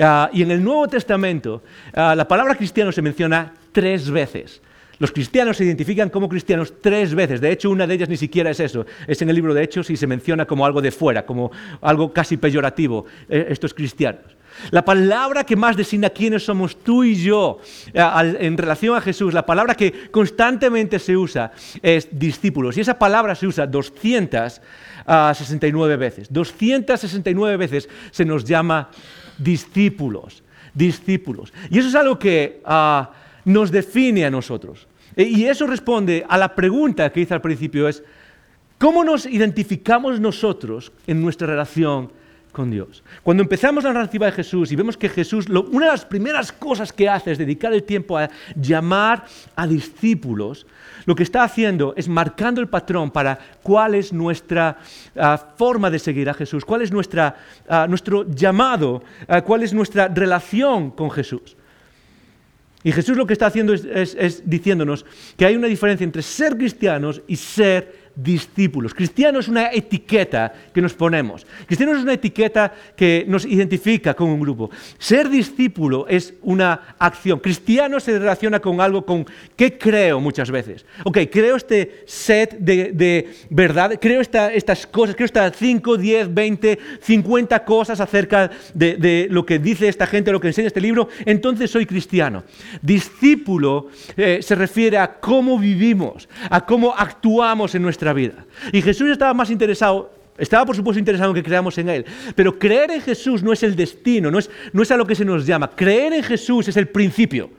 [0.00, 4.62] Ah, y en el Nuevo Testamento, ah, la palabra cristiano se menciona tres veces.
[5.00, 7.40] Los cristianos se identifican como cristianos tres veces.
[7.40, 8.86] De hecho, una de ellas ni siquiera es eso.
[9.08, 12.12] Es en el libro de Hechos y se menciona como algo de fuera, como algo
[12.12, 14.37] casi peyorativo, eh, estos cristianos.
[14.70, 17.60] La palabra que más designa quiénes somos tú y yo
[17.92, 22.76] eh, en relación a Jesús, la palabra que constantemente se usa es discípulos.
[22.76, 26.32] Y esa palabra se usa 269 veces.
[26.32, 28.90] 269 veces se nos llama
[29.38, 30.42] discípulos.
[30.74, 31.52] Discípulos.
[31.70, 33.10] Y eso es algo que ah,
[33.44, 34.86] nos define a nosotros.
[35.16, 38.02] E, y eso responde a la pregunta que hice al principio, es,
[38.76, 42.12] ¿cómo nos identificamos nosotros en nuestra relación
[43.22, 46.92] Cuando empezamos la narrativa de Jesús y vemos que Jesús, una de las primeras cosas
[46.92, 50.66] que hace es dedicar el tiempo a llamar a discípulos,
[51.06, 54.78] lo que está haciendo es marcando el patrón para cuál es nuestra
[55.16, 57.36] ah, forma de seguir a Jesús, cuál es nuestra,
[57.68, 61.56] ah, nuestro llamado, ah, cuál es nuestra relación con Jesús.
[62.84, 65.04] Y Jesús lo que está haciendo es, diciéndonos
[65.36, 68.94] que hay una diferencia entre ser cristianos y ser discípulos.
[68.94, 71.46] Cristiano es una etiqueta que nos ponemos.
[71.66, 74.70] Cristiano es una etiqueta que nos identifica con un grupo.
[74.98, 77.38] Ser discípulo es una acción.
[77.38, 80.84] Cristiano se relaciona con algo con qué creo muchas veces.
[81.04, 87.64] Ok, creo este set de, verdad, creo estas cosas, creo estas 5, 10, 20, 50
[87.64, 91.86] cosas acerca de, lo que dice esta gente, lo que enseña este libro, entonces soy
[91.86, 92.42] cristiano.
[92.82, 98.44] Discípulo eh, se refiere a cómo vivimos, a cómo actuamos en nuestra vida.
[98.72, 102.58] Y Jesús estaba más interesado, estaba por supuesto interesado en que creamos en Él, pero
[102.58, 105.24] creer en Jesús no es el destino, no es, no es a lo que se
[105.24, 105.70] nos llama.
[105.70, 107.50] Creer en Jesús es el principio.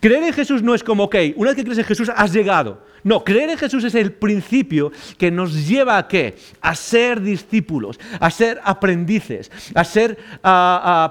[0.00, 2.84] Creer en Jesús no es como, ok, una vez que crees en Jesús has llegado.
[3.02, 6.36] No, creer en Jesús es el principio que nos lleva a qué?
[6.60, 10.18] A ser discípulos, a ser aprendices, a ser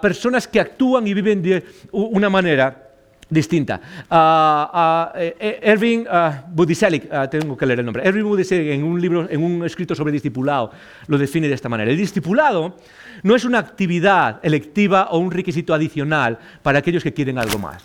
[0.02, 2.85] personas que actúan y viven de una manera
[3.30, 3.80] distinta.
[4.10, 6.06] Uh, Erwin
[6.50, 10.12] Budiselic, tengo que leer el nombre, Erwin Budiselic en un libro, en un escrito sobre
[10.12, 10.72] discipulado,
[11.08, 11.92] lo define de esta manera.
[11.92, 12.78] El discipulado
[13.24, 17.84] no es una actividad electiva o un requisito adicional para aquellos que quieren algo más.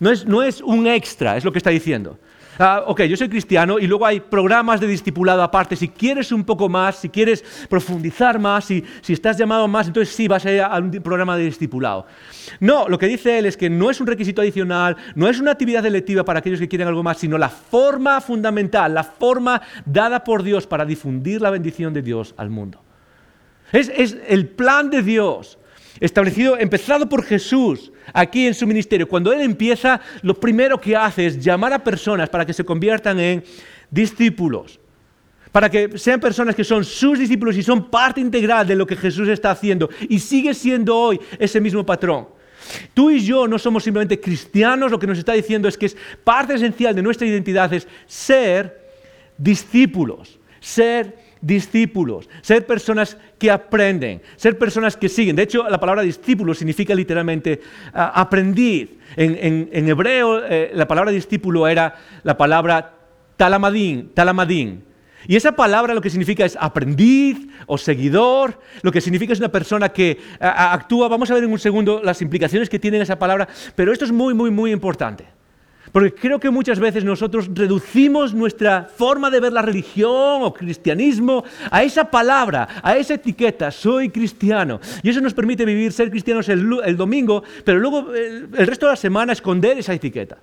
[0.00, 2.18] No es, no es un extra, es lo que está diciendo.
[2.58, 5.74] Ah, ok, yo soy cristiano y luego hay programas de discipulado aparte.
[5.74, 10.14] Si quieres un poco más, si quieres profundizar más, si, si estás llamado más, entonces
[10.14, 12.06] sí vas a ir a un programa de discipulado.
[12.60, 15.52] No, lo que dice él es que no es un requisito adicional, no es una
[15.52, 20.22] actividad electiva para aquellos que quieren algo más, sino la forma fundamental, la forma dada
[20.22, 22.80] por Dios para difundir la bendición de Dios al mundo.
[23.72, 25.58] Es, es el plan de Dios
[26.00, 29.08] establecido, empezado por Jesús aquí en su ministerio.
[29.08, 33.18] Cuando Él empieza, lo primero que hace es llamar a personas para que se conviertan
[33.20, 33.44] en
[33.90, 34.78] discípulos,
[35.52, 38.96] para que sean personas que son sus discípulos y son parte integral de lo que
[38.96, 42.28] Jesús está haciendo y sigue siendo hoy ese mismo patrón.
[42.94, 45.96] Tú y yo no somos simplemente cristianos, lo que nos está diciendo es que es
[46.24, 48.84] parte esencial de nuestra identidad es ser
[49.36, 55.36] discípulos, ser discípulos, ser personas que aprenden, ser personas que siguen.
[55.36, 57.60] De hecho, la palabra discípulo significa literalmente
[57.92, 58.88] ah, aprendid.
[59.16, 62.94] En, hebreo, eh, la palabra discípulo era la palabra
[63.36, 64.84] talamadín, talamadín.
[65.26, 69.50] Y esa palabra lo que significa es aprendiz o seguidor, lo que significa es una
[69.50, 73.48] persona que actúa, vamos a ver en un segundo las implicaciones que tiene esa palabra,
[73.74, 75.24] pero esto es muy, muy, muy importante.
[75.94, 81.44] Porque creo que muchas veces nosotros reducimos nuestra forma de ver la religión o cristianismo
[81.70, 84.80] a esa palabra, a esa etiqueta, soy cristiano.
[85.04, 88.92] Y eso nos permite vivir, ser cristianos el, domingo, pero luego el, el resto de
[88.92, 90.36] la semana esconder esa etiqueta.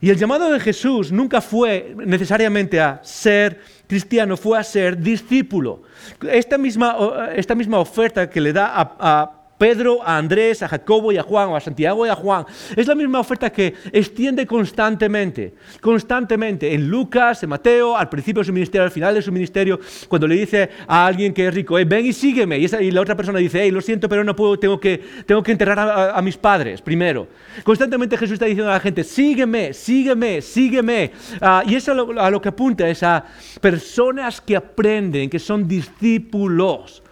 [0.00, 5.82] Y el llamado de Jesús nunca fue necesariamente a ser cristiano, fue a ser discípulo.
[6.26, 6.96] Esta misma,
[7.36, 11.48] esta misma oferta que le da a Pedro, a Andrés, a Jacobo y a Juan,
[11.48, 12.44] o a Santiago y a Juan.
[12.76, 16.74] Es la misma oferta que extiende constantemente, constantemente.
[16.74, 20.26] En Lucas, en Mateo, al principio de su ministerio, al final de su ministerio, cuando
[20.26, 22.58] le dice a alguien que es rico, ven y sígueme.
[22.58, 25.52] Y, la otra persona dice, hey, lo siento, pero no puedo, tengo que, tengo que
[25.52, 25.78] enterrar
[26.14, 27.28] a, mis padres primero.
[27.62, 31.12] Constantemente Jesús está diciendo a la gente, sígueme, sígueme, sígueme.
[31.40, 33.24] Ah, y eso a lo, a lo que apunta es a
[33.60, 37.02] personas que aprenden, que son discípulos.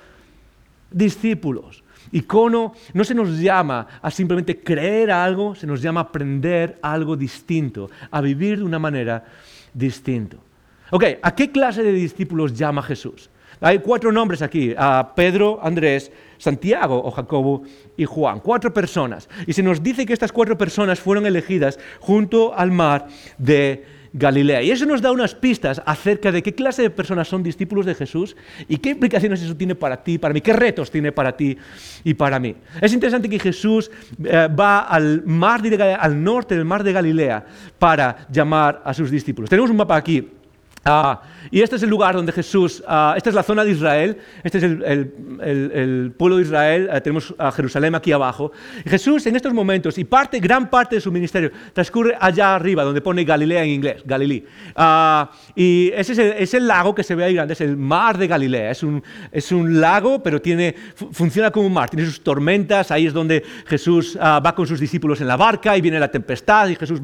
[0.90, 1.81] Discípulos.
[2.12, 7.16] Icono no se nos llama a simplemente creer algo, se nos llama a aprender algo
[7.16, 9.24] distinto, a vivir de una manera
[9.72, 10.36] distinta.
[10.90, 13.30] Ok, ¿a qué clase de discípulos llama Jesús?
[13.60, 17.62] Hay cuatro nombres aquí, a Pedro, Andrés, Santiago o Jacobo
[17.96, 19.28] y Juan, cuatro personas.
[19.46, 23.06] Y se nos dice que estas cuatro personas fueron elegidas junto al mar
[23.38, 24.62] de Galilea.
[24.62, 27.94] Y eso nos da unas pistas acerca de qué clase de personas son discípulos de
[27.94, 28.36] Jesús
[28.68, 31.56] y qué implicaciones eso tiene para ti, para mí, qué retos tiene para ti
[32.04, 32.54] y para mí.
[32.80, 33.90] Es interesante que Jesús
[34.24, 37.44] eh, va al mar de, al norte del mar de Galilea
[37.78, 39.48] para llamar a sus discípulos.
[39.48, 40.28] Tenemos un mapa aquí
[40.84, 44.16] Ah, y este es el lugar donde Jesús, ah, esta es la zona de Israel,
[44.42, 48.50] este es el, pueblo de Israel, eh, tenemos a Jerusalén aquí abajo.
[48.84, 53.00] Jesús en estos momentos, y parte, gran parte de su ministerio, transcurre allá arriba, donde
[53.00, 54.44] pone Galilea en inglés, Galilí.
[54.74, 58.26] Ah, y ese es el, lago que se ve ahí grande, es el mar de
[58.26, 58.72] Galilea.
[58.72, 60.74] Es un, lago, pero tiene,
[61.12, 65.20] funciona como un mar, tiene sus tormentas, ahí es donde Jesús va con sus discípulos
[65.20, 67.00] en la barca y viene la tempestad, y Jesús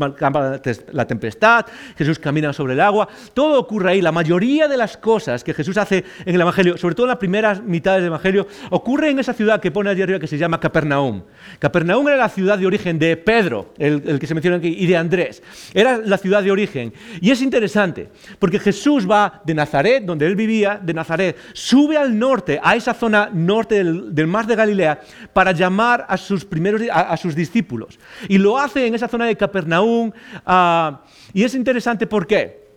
[0.93, 3.09] la tempestad, Jesús camina sobre el agua.
[3.35, 4.00] Todo ocurre ahí.
[4.00, 7.18] La mayoría de las cosas que Jesús hace en el Evangelio, sobre todo en las
[7.18, 10.59] primeras mitades del Evangelio, ocurre en esa ciudad que pone allí arriba que se llama
[10.59, 11.22] Capernaum.
[11.59, 14.96] Capernaum era la ciudad de origen de Pedro, el, que se menciona aquí, y de
[14.96, 15.42] Andrés.
[15.74, 16.94] Era la ciudad de origen.
[17.20, 22.18] Y es interesante, porque Jesús va de Nazaret, donde él vivía, de Nazaret, sube al
[22.18, 25.00] norte, a esa zona norte del, mar de Galilea,
[25.35, 27.98] para llamar a sus, primeros, a, sus discípulos.
[28.28, 30.11] Y lo hace en esa zona de Capernaum.
[30.46, 31.02] Ah,
[31.35, 32.67] y es interesante, ¿por qué?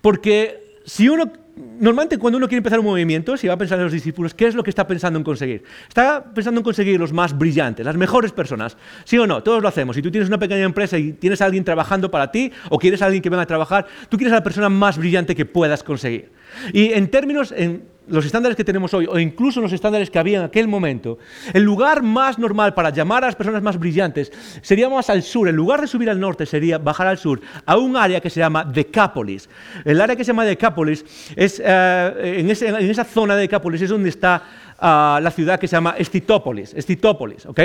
[0.00, 3.84] Porque si uno, normalmente cuando uno quiere empezar un movimiento, si va a pensar en
[3.84, 5.62] los discípulos, ¿qué es lo que está pensando en conseguir?
[5.88, 8.76] Está pensando en conseguir los más brillantes, las mejores personas.
[9.04, 9.42] ¿Sí o no?
[9.42, 9.96] Todos lo hacemos.
[9.96, 13.02] Si tú tienes una pequeña empresa y tienes a alguien trabajando para ti, o quieres
[13.02, 15.82] a alguien que venga a trabajar, tú quieres a la persona más brillante que puedas
[15.82, 16.30] conseguir.
[16.72, 20.38] Y en términos, en, los estándares que tenemos hoy, o incluso los estándares que había
[20.38, 21.18] en aquel momento,
[21.52, 25.48] el lugar más normal para llamar a las personas más brillantes sería más al sur.
[25.48, 28.40] En lugar de subir al norte, sería bajar al sur, a un área que se
[28.40, 29.48] llama Decápolis.
[29.84, 31.04] El área que se llama Decápolis
[31.36, 34.42] es, eh, en, en, esa zona de Decápolis es donde está
[34.80, 36.74] la ciudad que se llama Estitópolis.
[36.74, 37.60] Estitópolis, ¿ok?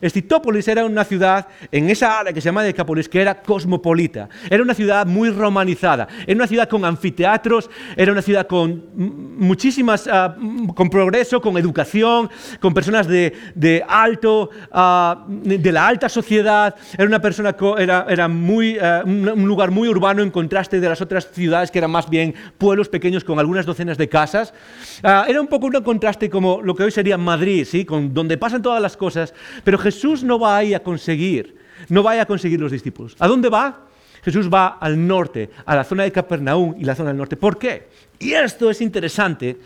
[0.00, 4.28] Estitópolis era una ciudad en esa área que se llama Decápolis que era cosmopolita.
[4.48, 6.08] Era una ciudad muy romanizada.
[6.26, 10.36] Era una ciudad con anfiteatros, era una ciudad con muchísimas, ah,
[10.74, 16.74] con progreso, con educación, con personas de, alto, ah, de la alta sociedad.
[16.96, 21.00] Era una persona, era, era muy, ah, un lugar muy urbano en contraste de las
[21.00, 24.54] otras ciudades que eran más bien pueblos pequeños con algunas docenas de casas.
[25.02, 27.84] era un poco un contraste como lo que hoy sería Madrid, ¿sí?
[27.84, 31.56] Con, donde pasan todas las cosas, pero Jesús no va ahí a conseguir,
[31.88, 33.16] no va a conseguir los discípulos.
[33.18, 33.86] ¿A dónde va?
[34.22, 37.36] Jesús va al norte, a la zona de Capernaum y la zona del norte.
[37.36, 37.88] ¿Por qué?
[38.18, 39.58] Y esto es interesante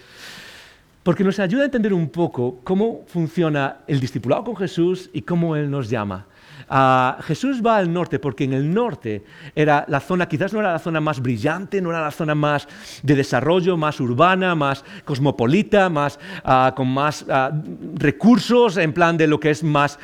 [1.02, 5.54] porque nos ayuda a entender un poco cómo funciona el discipulado con Jesús y cómo
[5.56, 6.26] Él nos llama.
[6.68, 10.72] Ah, Jesús va al norte porque en el norte era la zona, quizás no era
[10.72, 12.68] la zona más brillante, no era la zona más
[13.02, 17.52] de desarrollo, más urbana, más cosmopolita, más, ah, con más ah,
[17.94, 19.98] recursos en plan de lo que es más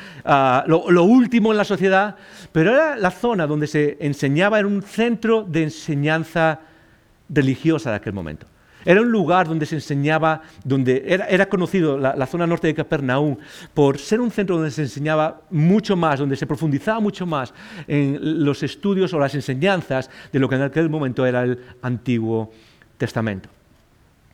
[0.67, 2.15] lo, lo último en la sociedad,
[2.51, 6.59] pero era la zona donde se enseñaba, era un centro de enseñanza
[7.29, 8.47] religiosa de aquel momento.
[8.85, 13.35] Era un lugar donde se enseñaba, donde era, conocido la, zona norte de Capernaum
[13.73, 17.51] por ser un centro donde se enseñaba mucho más, donde se profundizaba mucho más
[17.87, 22.51] en los estudios o las enseñanzas de lo que en aquel momento era el Antiguo
[22.97, 23.49] Testamento.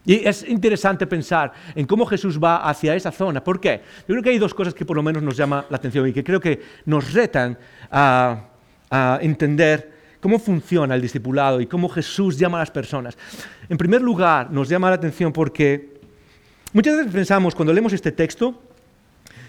[0.06, 3.44] Y es interesante pensar en cómo Jesús va hacia esa zona.
[3.44, 3.82] ¿Por qué?
[4.00, 6.14] Yo creo que hay dos cosas que por lo menos nos llaman la atención y
[6.14, 7.58] que creo que nos retan
[7.90, 13.18] a entender cómo funciona el discipulado y cómo Jesús llama a las personas.
[13.68, 15.96] En primer lugar, nos llama la atención porque
[16.72, 18.62] muchas veces pensamos, cuando leemos este texto,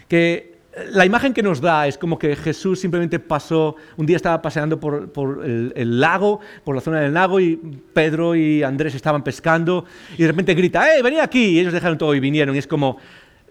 [0.09, 0.53] que
[0.91, 4.79] la imagen que nos da es como que Jesús simplemente pasó, un día estaba paseando
[4.79, 5.11] por,
[5.45, 7.55] el, lago, por la zona del lago, y
[7.93, 9.85] Pedro y Andrés estaban pescando,
[10.17, 11.45] y de repente grita, ¡eh, venid aquí!
[11.45, 12.55] Y ellos dejaron todo y vinieron.
[12.55, 12.97] Y es como,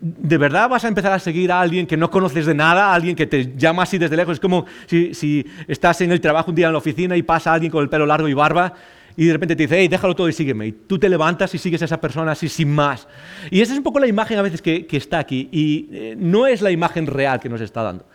[0.03, 2.95] ¿de verdad vas a empezar a seguir a alguien que no conoces de nada, a
[2.95, 4.35] alguien que te llama así desde lejos?
[4.35, 7.71] Es como si, estás en el trabajo un día en la oficina y pasa alguien
[7.71, 8.75] con el pelo largo y barba
[9.17, 10.67] y de repente te dice, hey, déjalo todo y sígueme.
[10.67, 13.07] Y tú te levantas y sigues a esa persona así sin más.
[13.51, 15.49] Y esa es un poco la imagen a veces que, está aquí.
[15.53, 18.07] Y eh, no es la imagen real que nos está dando.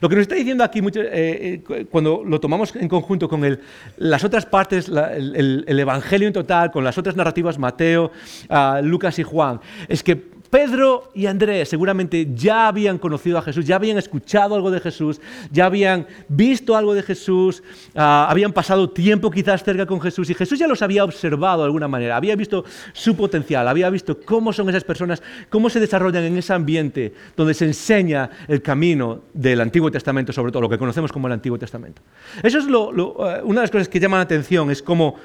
[0.00, 3.58] Lo que nos está diciendo aquí, eh, eh, cuando lo tomamos en conjunto con
[3.96, 8.12] las otras partes, el, Evangelio en total, con las otras narrativas, Mateo,
[8.48, 13.64] ah, Lucas y Juan, es que Pedro y Andrés seguramente ya habían conocido a Jesús,
[13.64, 15.18] ya habían escuchado algo de Jesús,
[15.50, 17.62] ya habían visto algo de Jesús,
[17.94, 21.64] ah, habían pasado tiempo quizás cerca con Jesús y Jesús ya los había observado de
[21.64, 26.24] alguna manera, había visto su potencial, había visto cómo son esas personas, cómo se desarrollan
[26.24, 30.76] en ese ambiente donde se enseña el camino del Antiguo Testamento, sobre todo lo que
[30.76, 32.02] conocemos como el Antiguo Testamento.
[32.42, 35.16] Eso es eh, una de las cosas que llaman la atención, es cómo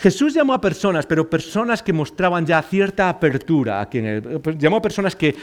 [0.00, 3.82] Jesús llamó a personas, pero personas que mostraban ya cierta apertura.
[3.82, 5.36] A quien, llamó a personas que,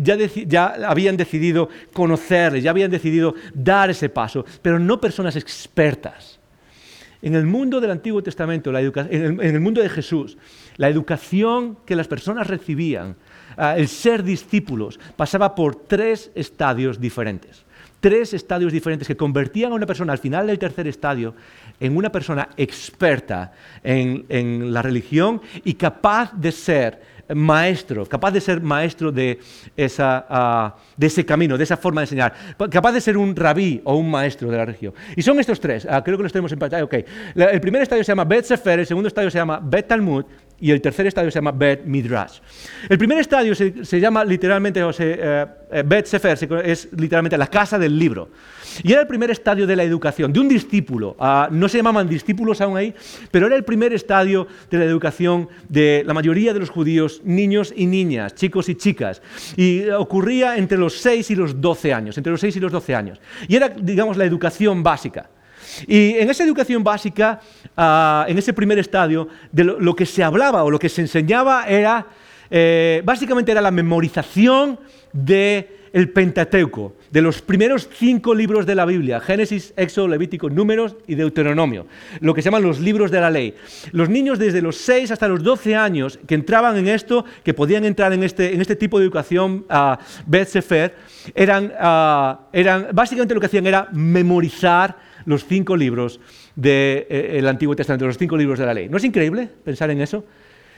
[0.00, 6.38] ya, ya, habían decidido conocerle, ya habían decidido dar ese paso, pero no personas expertas.
[7.22, 10.38] En el mundo del Antiguo Testamento, la en, el, mundo de Jesús,
[10.76, 13.16] la educación que las personas recibían,
[13.58, 17.64] el ser discípulos, pasaba por tres estadios diferentes
[18.00, 21.34] tres estadios diferentes que convertían a una persona al final del tercer estadio
[21.80, 23.52] en una persona experta
[23.82, 29.12] en, la religión y capaz de ser maestro, capaz de ser maestro
[29.98, 32.34] ah, de ese camino, de esa forma de enseñar,
[32.70, 34.94] capaz de ser un rabí o un maestro de la religión.
[35.14, 36.84] Y son estos tres, ah, creo que los tenemos en pantalla.
[36.84, 37.04] Okay.
[37.34, 40.24] el primer estadio se llama Bet Sefer, el segundo estadio se llama Bet Talmud
[40.60, 42.38] y el tercer estadio se llama Bet Midrash.
[42.88, 47.78] El primer estadio se, llama literalmente, o eh, eh, Bet Sefer es literalmente la casa
[47.78, 48.30] del libro.
[48.82, 51.16] Y era el primer estadio de la educación, de un discípulo.
[51.18, 52.94] Ah, no se llamaban discípulos aún ahí,
[53.30, 57.72] pero era el primer estadio de la educación de la mayoría de los judíos, niños
[57.74, 59.22] y niñas, chicos y chicas.
[59.56, 62.94] Y ocurría entre los 6 y los 12 años, entre los 6 y los 12
[62.94, 63.20] años.
[63.46, 65.30] Y era, digamos, la educación básica.
[65.86, 67.40] Y en esa educación básica,
[67.76, 71.66] ah, en ese primer estadio, de lo, que se hablaba o lo que se enseñaba
[71.68, 72.06] era,
[72.50, 74.78] eh, básicamente era la memorización
[75.12, 80.96] del el Pentateuco, de los primeros cinco libros de la Biblia, Génesis, Éxodo, Levítico, Números
[81.06, 81.86] y Deuteronomio,
[82.20, 83.54] lo que se llaman los libros de la ley.
[83.92, 87.84] Los niños desde los 6 hasta los 12 años que entraban en esto, que podían
[87.84, 90.94] entrar en este, en este tipo de educación a uh, Beth Sefer,
[91.34, 96.20] eran, ah, eran, básicamente lo que hacían era memorizar los cinco libros
[96.56, 98.88] del eh, Antiguo Testamento, los cinco libros de la ley.
[98.88, 100.24] ¿No es increíble pensar en eso?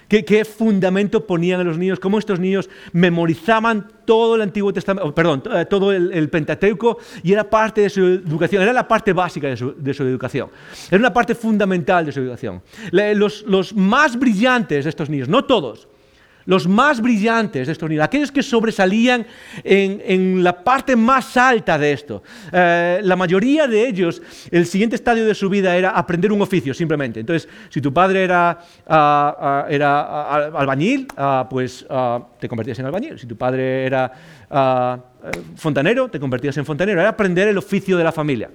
[0.08, 2.00] ¿Qué, fundamento ponían a los niños?
[2.00, 7.32] ¿Cómo estos niños memorizaban todo el Antiguo Testamento, oh, perdón, eh, todo el, Pentateuco y
[7.32, 10.48] era parte de su educación, era la parte básica de su, educación,
[10.90, 12.60] era una parte fundamental de su educación.
[12.90, 15.86] Los, los más brillantes de estos niños, no todos,
[16.46, 19.26] los más brillantes de estos niños, aquellos que sobresalían
[19.64, 22.22] en, la parte más alta de esto.
[22.52, 26.72] Eh, la mayoría de ellos, el siguiente estadio de su vida era aprender un oficio,
[26.74, 27.20] simplemente.
[27.20, 31.86] Entonces, si tu padre era, ah, ah, era albañil, ah, pues
[32.38, 33.18] te convertías en albañil.
[33.18, 34.12] Si tu padre era
[35.56, 37.00] fontanero, te convertías en fontanero.
[37.00, 38.50] Era aprender el oficio de la familia.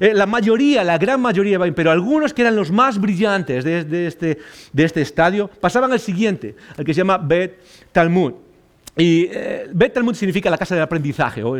[0.00, 4.38] Eh, la mayoría, la gran mayoría, pero algunos que eran los más brillantes de, este,
[4.72, 7.60] de este estadio, pasaban al siguiente, al que se llama Bet
[7.92, 8.34] Talmud.
[8.96, 11.56] Y eh, Bet Talmud significa la casa del aprendizaje, o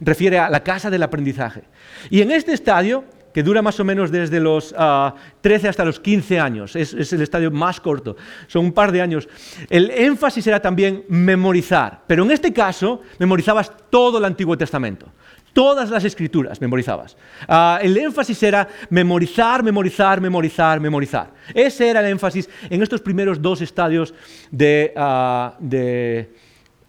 [0.00, 1.62] refiere a la casa del aprendizaje.
[2.10, 5.98] Y en este estadio, que dura más o menos desde los 13 ah, hasta los
[5.98, 8.16] 15 años, es, es, el estadio más corto,
[8.46, 9.28] son un par de años,
[9.70, 15.10] el énfasis era también memorizar, pero en este caso memorizabas todo el Antiguo Testamento.
[15.54, 17.16] Todas las escrituras memorizabas.
[17.48, 21.30] Ah, el énfasis era memorizar, memorizar, memorizar, memorizar.
[21.54, 24.12] Ese era el énfasis en estos primeros dos estadios
[24.50, 26.34] de, ah, de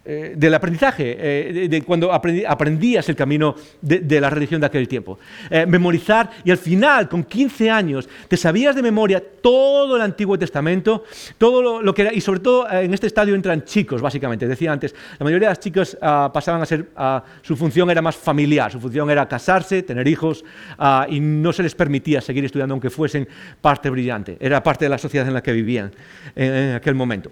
[0.07, 5.17] eh, del aprendizaje, eh, de, cuando aprendías el camino de, la religión de aquel tiempo.
[5.49, 10.37] Eh, memorizar y al final, con 15 años, te sabías de memoria todo el Antiguo
[10.37, 11.05] Testamento,
[11.39, 14.47] todo lo, que y sobre todo en este estadio entran chicos, básicamente.
[14.47, 18.03] Decía antes, la mayoría de las chicas ah, pasaban a ser, ah, su función era
[18.03, 20.45] más familiar, su función era casarse, tener hijos,
[20.77, 23.27] ah, y no se les permitía seguir estudiando aunque fuesen
[23.59, 24.37] parte brillante.
[24.39, 25.91] Era parte de la sociedad en la que vivían
[26.35, 27.31] en aquel momento.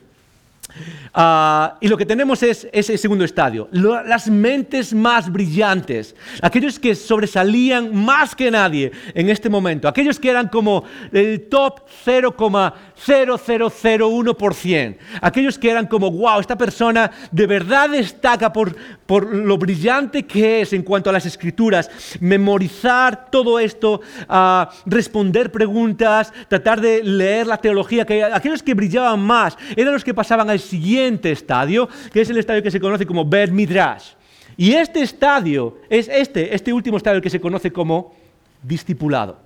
[1.13, 6.95] Ah, y lo que tenemos es ese segundo estadio, las mentes más brillantes, aquellos que
[6.95, 15.59] sobresalían más que nadie en este momento, aquellos que eran como el top 0,0001%, aquellos
[15.59, 20.73] que eran como, wow, esta persona de verdad destaca por, por lo brillante que es
[20.73, 27.57] en cuanto a las escrituras, memorizar todo esto, ah, responder preguntas, tratar de leer la
[27.57, 32.29] teología, que aquellos que brillaban más eran los que pasaban al siguiente estadio, que es
[32.29, 34.13] el estadio que se conoce como Bet Midrash.
[34.55, 38.13] Y este estadio es este, este último estadio que se conoce como
[38.61, 39.37] discipulado.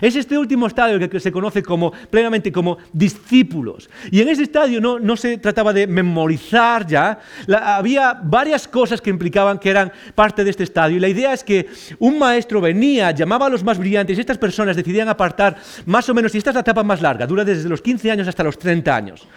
[0.00, 3.90] Es este último estadio que se conoce como, plenamente como discípulos.
[4.10, 7.18] Y en ese estadio no, se trataba de memorizar ya,
[7.62, 10.96] había varias cosas que implicaban que eran parte de este estadio.
[10.96, 11.68] Y la idea es que
[11.98, 16.14] un maestro venía, llamaba a los más brillantes y estas personas decidían apartar más o
[16.14, 18.58] menos, y esta es la etapa más larga, dura desde los 15 años hasta los
[18.58, 19.28] 30 años.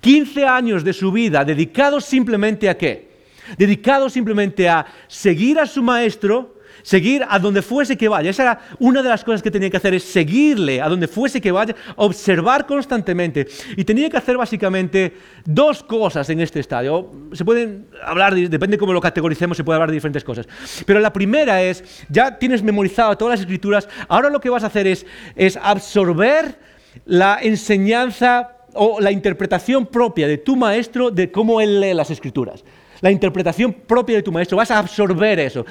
[0.00, 3.08] 15 años de su vida dedicados simplemente a qué?
[3.56, 8.30] Dedicados simplemente a seguir a su maestro, seguir a donde fuese que vaya.
[8.30, 11.40] Esa era una de las cosas que tenía que hacer, es seguirle a donde fuese
[11.40, 13.46] que vaya, observar constantemente.
[13.76, 15.14] Y tenía que hacer básicamente
[15.44, 17.10] dos cosas en este estadio.
[17.32, 20.48] Se pueden hablar, depende de cómo lo categoricemos, se puede hablar de diferentes cosas.
[20.86, 24.68] Pero la primera es, ya tienes memorizado todas las escrituras, ahora lo que vas a
[24.68, 26.58] hacer es absorber
[27.04, 32.64] la enseñanza o la interpretación propia de tu maestro de cómo él lee las escrituras
[33.00, 35.64] la interpretación propia de tu maestro, vas a absorber eso,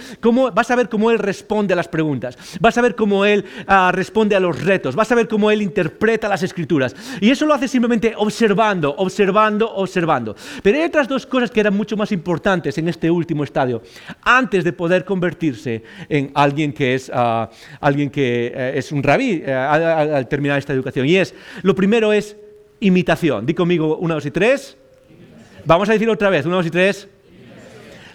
[0.54, 3.92] vas a ver cómo él responde a las preguntas, vas a ver cómo él ah,
[3.94, 6.96] responde a los retos, vas a ver cómo él interpreta las escrituras.
[7.22, 10.36] Y eso lo hace simplemente observando, observando, observando.
[10.64, 13.82] Pero hay otras dos cosas que eran mucho más importantes en este último estadio,
[14.22, 17.50] antes de poder convertirse en alguien que es, ah,
[17.80, 21.06] alguien que, eh, es un rabí eh, al, terminar esta educación.
[21.06, 22.36] Y es, lo primero es
[22.80, 23.46] imitación.
[23.46, 24.78] Di conmigo una, dos y tres.
[25.66, 27.08] Vamos a decir otra vez, una, dos y tres.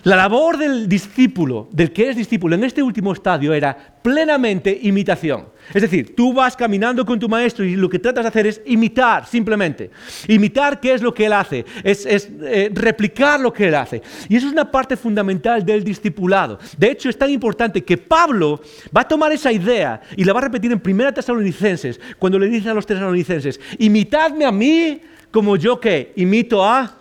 [0.05, 5.47] La labor del discípulo, del que es discípulo en este último estadio era plenamente imitación.
[5.73, 8.61] Es decir, tú vas caminando con tu maestro y lo que tratas de hacer es
[8.67, 9.93] imitar simplemente.
[10.27, 14.03] Imitar qué es lo que él hace, es, eh, replicar lo que él hace.
[14.29, 16.59] Y eso es una parte fundamental del discipulado.
[16.77, 18.61] De hecho, es tan importante que Pablo
[18.95, 22.49] va a tomar esa idea y la va a repetir en 1 Tesalonicenses, cuando le
[22.49, 25.01] dice a los tesalonicenses, imitadme a mí
[25.31, 26.93] como yo que imito a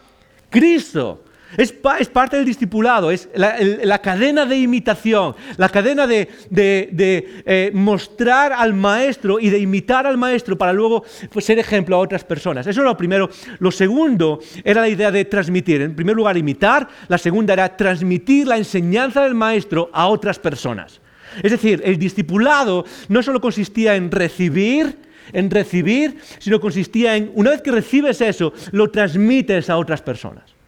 [0.51, 1.23] Cristo.
[1.57, 1.71] Es,
[2.07, 9.39] parte del discipulado, es la, cadena de imitación, la cadena de, eh, mostrar al maestro
[9.39, 12.65] y de imitar al maestro para luego pues, ser ejemplo a otras personas.
[12.67, 13.29] Eso era lo primero.
[13.59, 15.81] Lo segundo era la idea de transmitir.
[15.81, 16.87] En primer lugar, imitar.
[17.07, 21.01] La segunda era transmitir la enseñanza del maestro a otras personas.
[21.43, 24.97] Es decir, el discipulado no solo consistía en recibir,
[25.33, 30.60] en recibir, sino consistía en, una vez que recibes eso, lo transmites a otras personas.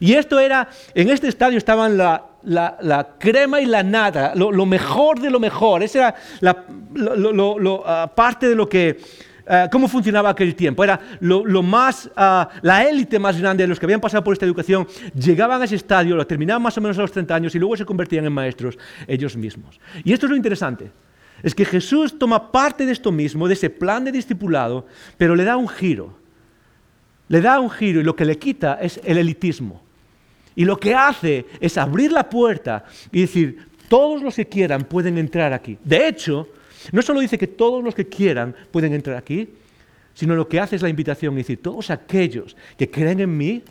[0.00, 5.30] Y esto era, en este estadio estaban la, crema y la nada, lo, mejor de
[5.30, 5.82] lo mejor.
[5.82, 6.64] Esa era la
[7.84, 8.98] ah, parte de lo que,
[9.46, 10.84] ah, cómo funcionaba aquel tiempo.
[10.84, 14.46] Era lo, más, ah, la élite más grande de los que habían pasado por esta
[14.46, 17.58] educación, llegaban a ese estadio, lo terminaban más o menos a los 30 años y
[17.58, 19.80] luego se convertían en maestros ellos mismos.
[20.04, 20.90] Y esto es lo interesante.
[21.42, 24.86] Es que Jesús toma parte de esto mismo, de ese plan de discipulado,
[25.16, 26.18] pero le da un giro.
[27.28, 29.87] Le da un giro y lo que le quita es el elitismo.
[30.58, 35.16] Y lo que hace es abrir la puerta y decir, todos los que quieran pueden
[35.16, 35.78] entrar aquí.
[35.84, 36.48] De hecho,
[36.90, 39.48] no solo dice que todos los que quieran pueden entrar aquí,
[40.14, 43.62] sino lo que hace es la invitación y decir, todos aquellos que creen en mí,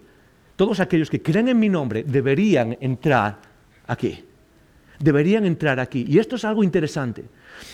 [0.56, 3.38] todos aquellos que creen en mi nombre deberían entrar
[3.86, 4.24] aquí.
[4.98, 6.06] Deberían entrar aquí.
[6.08, 7.26] Y esto es algo interesante,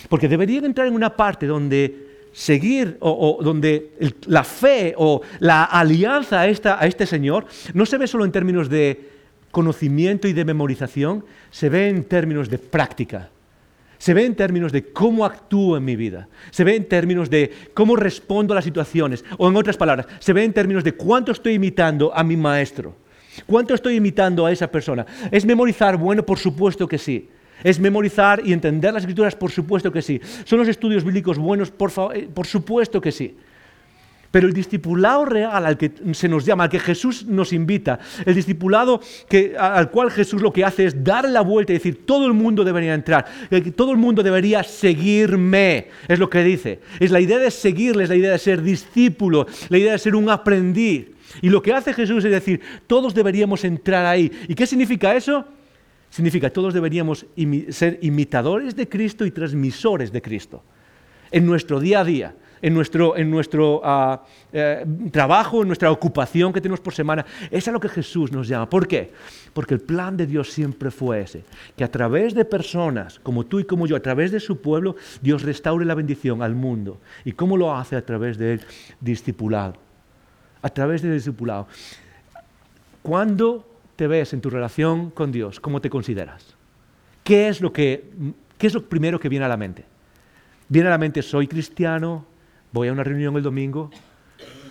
[0.08, 3.92] porque deberían entrar en una parte donde seguir o, donde
[4.26, 8.32] la fe o la alianza a, esta, a este Señor no se ve solo en
[8.32, 9.08] términos de
[9.50, 13.30] conocimiento y de memorización, se ve en términos de práctica.
[13.98, 16.28] Se ve en términos de cómo actúo en mi vida.
[16.50, 19.24] Se ve en términos de cómo respondo a las situaciones.
[19.38, 22.96] O en otras palabras, se ve en términos de cuánto estoy imitando a mi maestro.
[23.46, 25.06] ¿Cuánto estoy imitando a esa persona?
[25.30, 25.96] ¿Es memorizar?
[25.96, 27.28] Bueno, por supuesto que sí.
[27.64, 29.34] ¿Es memorizar y entender las escrituras?
[29.34, 30.20] Por supuesto que sí.
[30.44, 31.70] ¿Son los estudios bíblicos buenos?
[31.70, 33.34] Por, eh, por supuesto que sí.
[34.30, 38.34] Pero el discipulado real al que se nos llama, al que Jesús nos invita, el
[38.34, 42.26] discipulado que, al cual Jesús lo que hace es dar la vuelta y decir, todo
[42.26, 43.24] el mundo debería entrar,
[43.76, 46.80] todo el mundo debería seguirme, es lo que dice.
[46.98, 50.16] Es la idea de seguirle, es la idea de ser discípulo, la idea de ser
[50.16, 51.06] un aprendiz.
[51.40, 54.32] Y lo que hace Jesús es decir, todos deberíamos entrar ahí.
[54.48, 55.44] ¿Y qué significa eso?
[56.14, 57.26] Significa todos deberíamos
[57.70, 60.62] ser imitadores de Cristo y transmisores de Cristo
[61.32, 66.52] en nuestro día a día, en nuestro, en nuestro ah, eh, trabajo, en nuestra ocupación
[66.52, 67.26] que tenemos por semana.
[67.50, 68.70] Es a lo que Jesús nos llama.
[68.70, 69.10] ¿Por qué?
[69.52, 71.42] Porque el plan de Dios siempre fue ese,
[71.76, 74.94] que a través de personas como tú y como yo, a través de su pueblo,
[75.20, 77.00] Dios restaure la bendición al mundo.
[77.24, 77.96] ¿Y cómo lo hace?
[77.96, 78.60] A través del
[79.00, 79.74] discipulado.
[80.62, 81.66] A través del discipulado.
[83.02, 85.60] ¿Cuándo te ves en tu relación con Dios?
[85.60, 86.54] ¿Cómo te consideras?
[87.22, 88.10] ¿Qué es lo, que,
[88.58, 89.84] qué es lo primero que viene a la mente?
[90.68, 92.26] ¿Viene a la mente soy cristiano?
[92.72, 93.90] ¿Voy a una reunión el domingo?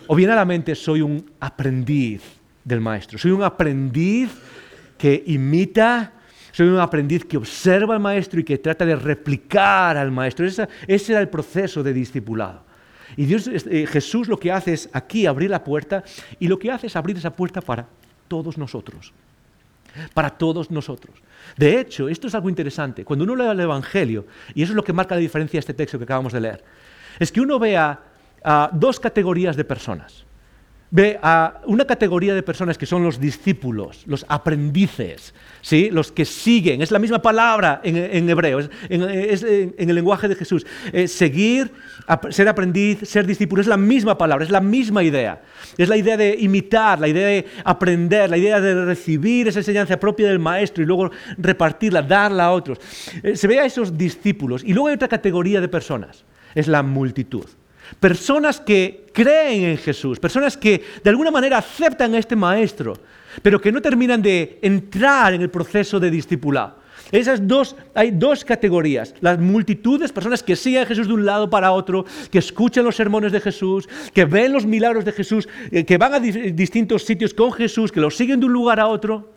[0.07, 2.21] ¿O viene a la mente soy un aprendiz
[2.63, 3.17] del maestro?
[3.17, 4.29] Soy un aprendiz
[4.97, 6.13] que imita,
[6.51, 10.45] soy un aprendiz que observa al maestro y que trata de replicar al maestro.
[10.45, 12.63] Ese, era el proceso de discipulado.
[13.15, 16.03] Y Dios, eh, Jesús lo que hace es aquí abrir la puerta
[16.39, 17.87] y lo que hace es abrir esa puerta para
[18.33, 19.13] todos nosotros.
[20.15, 21.15] Para todos nosotros.
[21.55, 23.05] De hecho, esto es algo interesante.
[23.05, 24.25] Cuando uno lee el Evangelio,
[24.55, 26.63] y eso es lo que marca la diferencia de este texto que acabamos de leer,
[27.19, 27.99] es que uno vea
[28.71, 30.25] dos categorías de personas
[30.93, 35.89] ve a una categoría de personas que son los discípulos, los aprendices, ¿sí?
[35.89, 36.83] los que siguen.
[36.83, 40.67] Es la misma palabra en, hebreo, en, el lenguaje de Jesús.
[40.91, 41.71] Eh, seguir,
[42.29, 45.41] ser aprendiz, ser discípulo, es la misma palabra, es la misma idea.
[45.79, 49.99] Es la idea de imitar, la idea de aprender, la idea de recibir esa enseñanza
[49.99, 52.77] propia del maestro y luego repartirla, darla a otros.
[53.23, 54.63] Eh, se ve a esos discípulos.
[54.63, 56.23] Y luego hay otra categoría de personas,
[56.53, 57.45] es la multitud.
[57.99, 62.93] Personas que creen en Jesús, personas que de alguna manera aceptan a este maestro,
[63.41, 66.83] pero que no terminan de entrar en el proceso de discipulado.
[67.11, 69.13] Esas dos, hay dos categorías.
[69.21, 72.95] Las multitudes, personas que siguen a Jesús de un lado para otro, que escuchan los
[72.95, 77.33] sermones de Jesús, que ven los milagros de Jesús, eh, que van a distintos sitios
[77.33, 79.29] con Jesús, que los siguen de un lugar a otro.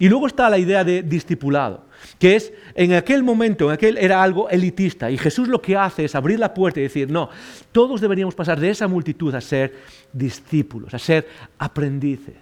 [0.00, 1.84] Y luego está la idea de discipulado,
[2.18, 5.10] que es en aquel momento, en aquel era algo elitista.
[5.10, 7.28] Y Jesús lo que hace es abrir la puerta y decir, no,
[7.70, 9.76] todos deberíamos pasar de esa multitud a ser
[10.10, 11.28] discípulos, a ser
[11.58, 12.38] aprendices,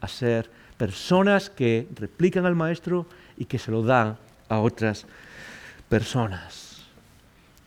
[0.00, 3.04] a ser personas que replican al Maestro
[3.36, 4.16] y que se lo dan
[4.48, 5.04] a otras
[5.90, 6.86] personas.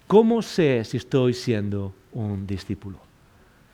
[0.08, 3.11] ¿Cómo sé si estoy siendo un discípulo?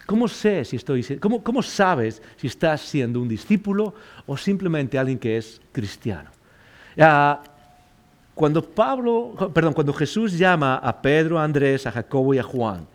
[0.07, 3.93] ¿Cómo sé si estoy cómo, sabes si estás siendo un discípulo
[4.25, 6.31] o simplemente alguien que es cristiano?
[8.33, 12.87] cuando Pablo, perdón, cuando Jesús llama a Pedro, a Andrés, a Jacobo y a Juan,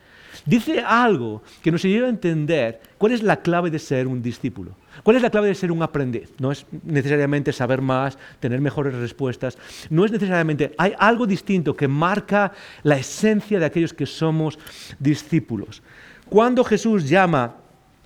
[0.46, 4.74] dice algo que nos ayuda a entender cuál es la clave de ser un discípulo.
[5.02, 6.32] ¿Cuál es la clave de ser un aprendiz?
[6.38, 9.58] No es necesariamente saber más, tener mejores respuestas,
[9.90, 12.52] no es necesariamente, hay algo distinto que marca
[12.82, 14.58] la esencia de aquellos que somos
[14.98, 15.82] discípulos.
[16.33, 17.57] Cuando Jesús llama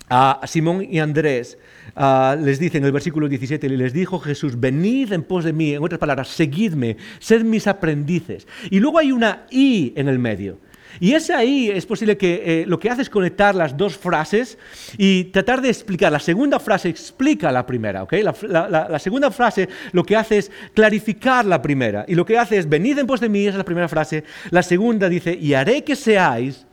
[0.09, 1.59] a Simón y Andrés,
[1.95, 5.75] ah, les dice en el versículo 17, les dijo Jesús, venid en pos de mí,
[5.75, 8.49] en otras palabras, seguidme, sed mis aprendices.
[8.69, 10.59] Y luego hay una I en el medio.
[10.99, 14.59] Y es ahí, es posible que eh, lo que hace es conectar las dos frases
[14.99, 16.11] y tratar de explicar.
[16.11, 18.15] La segunda frase explica la primera, ¿ok?
[18.49, 22.05] La, segunda frase lo que hace es clarificar la primera.
[22.09, 24.25] Y lo que hace es, venid en pos de mí, esa es la primera frase.
[24.51, 26.66] La segunda dice, y haré que seáis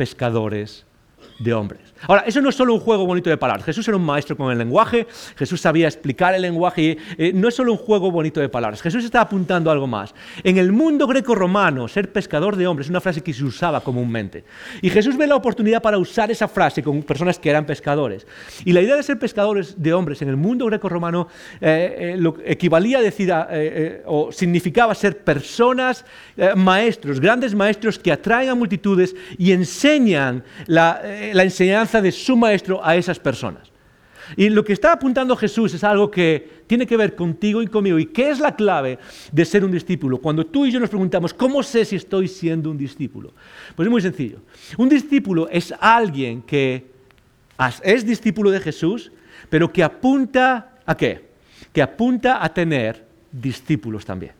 [0.00, 0.86] pescadores
[1.38, 1.89] de hombres.
[2.06, 3.64] Ahora, eso no es solo un juego bonito de palabras.
[3.64, 7.54] Jesús era un maestro con el lenguaje, Jesús sabía explicar el lenguaje, eh, no es
[7.54, 8.80] solo un juego bonito de palabras.
[8.80, 10.14] Jesús está apuntando a algo más.
[10.42, 14.44] En el mundo greco-romano, ser pescador de hombres es una frase que se usaba comúnmente.
[14.80, 18.26] Y Jesús ve la oportunidad para usar esa frase con personas que eran pescadores.
[18.64, 21.28] Y la idea de ser pescadores de hombres en el mundo greco-romano
[21.60, 23.30] eh, eh, equivalía a decir,
[24.06, 26.04] o significaba ser personas,
[26.56, 31.00] maestros, grandes maestros que atraen a multitudes y enseñan la
[31.34, 33.70] enseñanza de su maestro a esas personas.
[34.36, 37.98] Y lo que está apuntando Jesús es algo que tiene que ver contigo y conmigo.
[37.98, 38.98] ¿Y qué es la clave
[39.32, 40.18] de ser un discípulo?
[40.18, 43.32] Cuando tú y yo nos preguntamos, ¿cómo sé si estoy siendo un discípulo?
[43.74, 44.38] Pues es muy sencillo.
[44.76, 46.86] Un discípulo es alguien que
[47.82, 49.10] es discípulo de Jesús,
[49.48, 51.30] pero que apunta a qué?
[51.72, 54.39] Que apunta a tener discípulos también.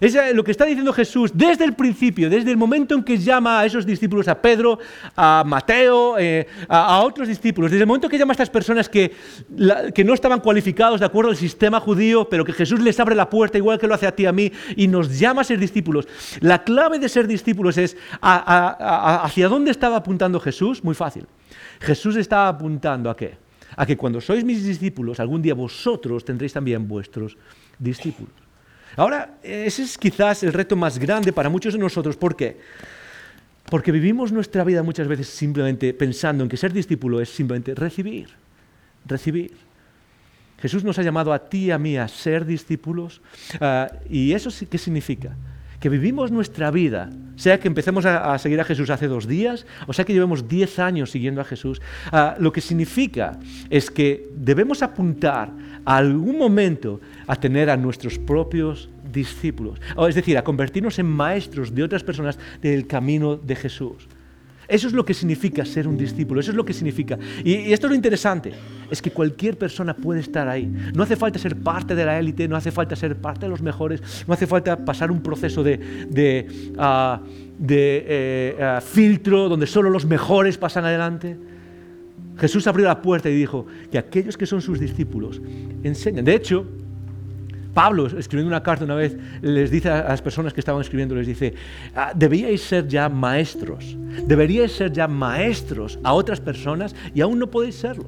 [0.00, 3.60] Es lo que está diciendo Jesús desde el principio, desde el momento en que llama
[3.60, 4.78] a esos discípulos, a Pedro,
[5.14, 9.12] a Mateo, eh, a, otros discípulos, desde el momento que llama a estas personas que,
[9.94, 13.30] que, no estaban cualificados de acuerdo al sistema judío, pero que Jesús les abre la
[13.30, 16.08] puerta igual que lo hace a ti a mí y nos llama a ser discípulos.
[16.40, 20.82] La clave de ser discípulos es hacia dónde estaba apuntando Jesús.
[20.82, 21.26] Muy fácil.
[21.80, 23.36] Jesús estaba apuntando a qué?
[23.76, 27.36] A que cuando sois mis discípulos, algún día vosotros tendréis también vuestros
[27.78, 28.43] discípulos.
[28.96, 32.16] Ahora, ese es quizás el reto más grande para muchos de nosotros.
[32.16, 32.58] ¿Por qué?
[33.70, 38.28] Porque vivimos nuestra vida muchas veces simplemente pensando en que ser discípulo es simplemente recibir,
[39.06, 39.52] recibir.
[40.60, 43.20] Jesús nos ha llamado a ti y a mí a ser discípulos.
[43.60, 45.36] Ah, ¿Y eso qué significa?
[45.84, 49.92] Que vivimos nuestra vida, sea que empecemos a, seguir a Jesús hace dos días, o
[49.92, 54.82] sea que llevemos diez años siguiendo a Jesús, ah, lo que significa es que debemos
[54.82, 55.52] apuntar
[55.84, 59.78] a algún momento a tener a nuestros propios discípulos,
[60.08, 64.08] es decir, a convertirnos en maestros de otras personas del camino de Jesús.
[64.68, 67.18] Eso es lo que significa ser un discípulo, eso es lo que significa.
[67.44, 68.52] Y, esto es lo interesante,
[68.90, 70.70] es que cualquier persona puede estar ahí.
[70.94, 73.62] No hace falta ser parte de la élite, no hace falta ser parte de los
[73.62, 77.20] mejores, no hace falta pasar un proceso de, ah,
[77.68, 81.36] eh, ah, filtro donde solo los mejores pasan adelante.
[82.36, 85.40] Jesús abrió la puerta y dijo que aquellos que son sus discípulos
[85.84, 86.24] enseñan.
[86.24, 86.66] De hecho,
[87.74, 91.26] Pablo, escribiendo una carta una vez, les dice a las personas que estaban escribiendo, les
[91.26, 91.54] dice,
[91.94, 93.96] ah, deberíais ser ya maestros,
[94.26, 98.06] deberíais ser ya maestros a otras personas y aún no podéis serlo.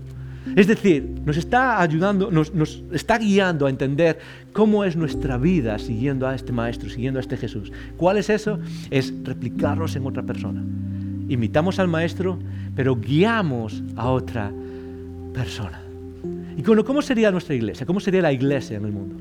[0.54, 2.52] Es decir, nos está ayudando, nos,
[2.92, 4.20] está guiando a entender
[4.52, 7.72] cómo es nuestra vida siguiendo a este Maestro, siguiendo a este Jesús.
[7.96, 8.60] ¿Cuál es eso?
[8.90, 10.62] Es replicarlos en otra persona.
[11.28, 12.38] Imitamos al Maestro,
[12.76, 14.52] pero guiamos a otra
[15.34, 15.80] persona.
[16.56, 17.84] ¿Y cómo sería nuestra iglesia?
[17.84, 19.16] ¿Cómo sería la iglesia en el mundo?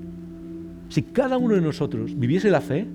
[0.96, 2.88] Si cada uno de nosotros viviese la fe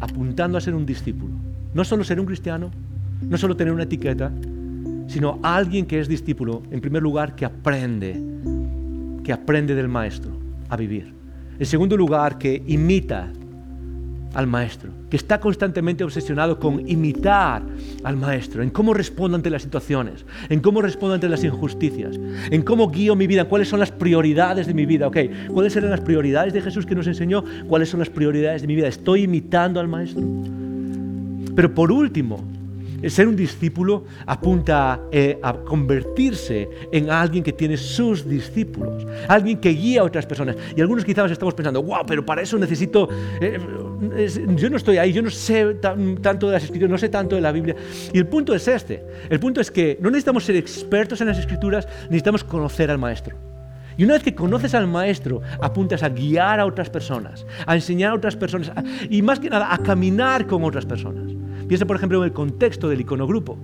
[0.00, 1.34] apuntando a ser un discípulo,
[1.74, 2.70] no solo ser un cristiano,
[3.20, 4.32] no solo tener una etiqueta,
[5.06, 8.18] sino alguien que es discípulo, en primer lugar, que aprende,
[9.22, 10.30] que aprende del maestro
[10.70, 11.12] a vivir.
[11.58, 13.30] En segundo lugar, que imita
[14.36, 17.62] al maestro, que está constantemente obsesionado con imitar
[18.04, 22.20] al maestro, en cómo respondo ante las situaciones, en cómo respondo ante las injusticias,
[22.50, 25.16] en cómo guío mi vida, cuáles son las prioridades de mi vida, ok,
[25.48, 28.76] cuáles eran las prioridades de Jesús que nos enseñó, cuáles son las prioridades de mi
[28.76, 30.22] vida, estoy imitando al maestro.
[31.54, 32.44] Pero por último,
[33.08, 39.70] ser un discípulo apunta eh, a convertirse en alguien que tiene sus discípulos, alguien que
[39.70, 40.56] guía a otras personas.
[40.76, 43.08] Y algunos quizás estamos pensando, wow, pero para eso necesito...
[43.40, 43.58] Eh,
[44.56, 47.42] yo no estoy ahí, yo no sé tanto de las escrituras, no sé tanto de
[47.42, 47.76] la Biblia.
[48.12, 49.04] Y el punto es este.
[49.28, 53.36] El punto es que no necesitamos ser expertos en las escrituras, necesitamos conocer al Maestro.
[53.96, 58.10] Y una vez que conoces al maestro, apuntas a guiar a otras personas, a enseñar
[58.10, 58.70] a otras personas
[59.08, 61.32] y más que nada a caminar con otras personas.
[61.66, 63.58] Piensa, por ejemplo, en el contexto del iconogrupo.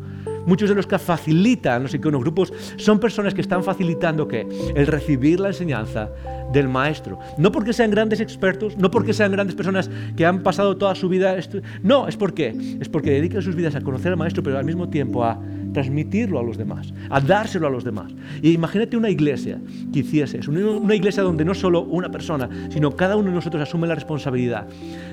[0.46, 5.40] Muchos de los que facilitan los iconogrupos son personas que están facilitando que el recibir
[5.40, 6.10] la enseñanza
[6.52, 7.18] del maestro.
[7.38, 11.08] No porque sean grandes expertos, no porque sean grandes personas que han pasado toda su
[11.08, 11.36] vida.
[11.82, 14.88] No, es porque es porque dedican sus vidas a conocer al maestro, pero al mismo
[14.88, 15.40] tiempo a
[15.72, 18.12] transmitirlo a los demás, a dárselo a los demás.
[18.42, 19.58] Y imagínate una iglesia
[19.92, 23.62] que hiciese eso, una iglesia donde no solo una persona, sino cada uno de nosotros
[23.62, 24.66] asume la responsabilidad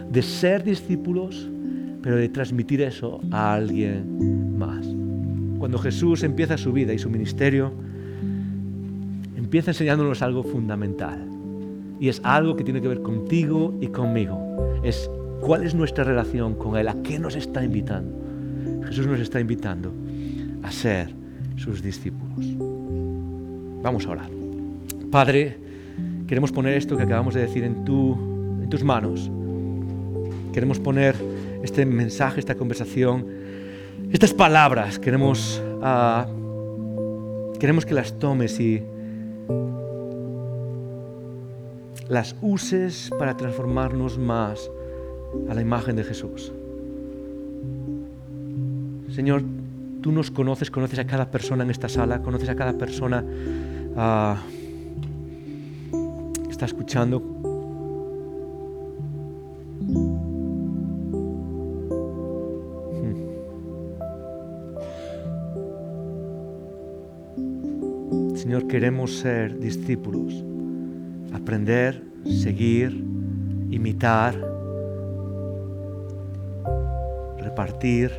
[0.09, 1.49] de ser discípulos
[2.01, 4.98] pero de transmitir eso a alguien más.
[5.59, 7.73] Cuando Jesús empieza su vida y su ministerio,
[9.35, 11.27] empieza enseñándonos algo fundamental.
[11.99, 14.79] Y es algo que tiene que ver contigo y conmigo.
[14.83, 18.17] Es cuál es nuestra relación con Él, a qué nos está invitando.
[18.87, 19.91] Jesús nos está invitando
[20.63, 21.13] a ser
[21.57, 22.45] sus discípulos.
[23.83, 24.29] Vamos a orar.
[25.11, 25.57] Padre,
[26.25, 28.13] queremos poner esto que acabamos de decir en, tu,
[28.61, 29.29] en tus manos.
[30.53, 31.15] Queremos poner
[31.63, 33.25] este mensaje, esta conversación,
[34.11, 36.25] estas palabras, queremos, ah,
[37.59, 38.83] queremos que las tomes y
[42.07, 44.69] las uses para transformarnos más
[45.47, 46.51] a la imagen de Jesús.
[49.13, 49.43] Señor,
[50.01, 53.23] tú nos conoces, conoces a cada persona en esta sala, conoces a cada persona
[53.95, 54.37] ah,
[55.91, 57.21] que está escuchando,
[68.49, 70.43] Señor, queremos ser discípulos,
[71.35, 72.89] aprender, seguir,
[73.69, 74.33] imitar,
[77.37, 78.11] repartir.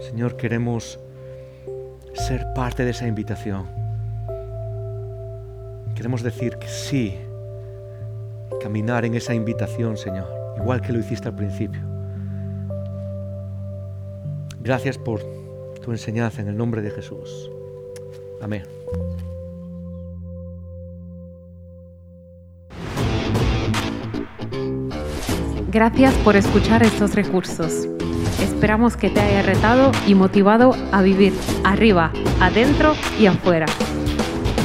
[0.00, 1.00] Señor, queremos
[2.12, 3.64] ser parte de esa invitación.
[5.94, 7.14] Queremos decir que sí,
[8.60, 11.80] caminar en esa invitación, Señor, igual que lo hiciste al principio.
[14.60, 15.43] Gracias por
[15.84, 17.50] tu enseñanza en el nombre de Jesús.
[18.40, 18.62] Amén.
[25.70, 27.88] Gracias por escuchar estos recursos.
[28.40, 33.66] Esperamos que te haya retado y motivado a vivir arriba, adentro y afuera.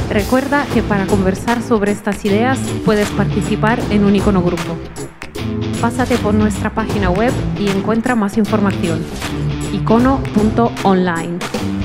[0.10, 4.78] Recuerda que para conversar sobre estas ideas puedes participar en un icono grupo.
[5.82, 9.04] Pásate por nuestra página web y encuentra más información
[9.72, 11.79] icono.online.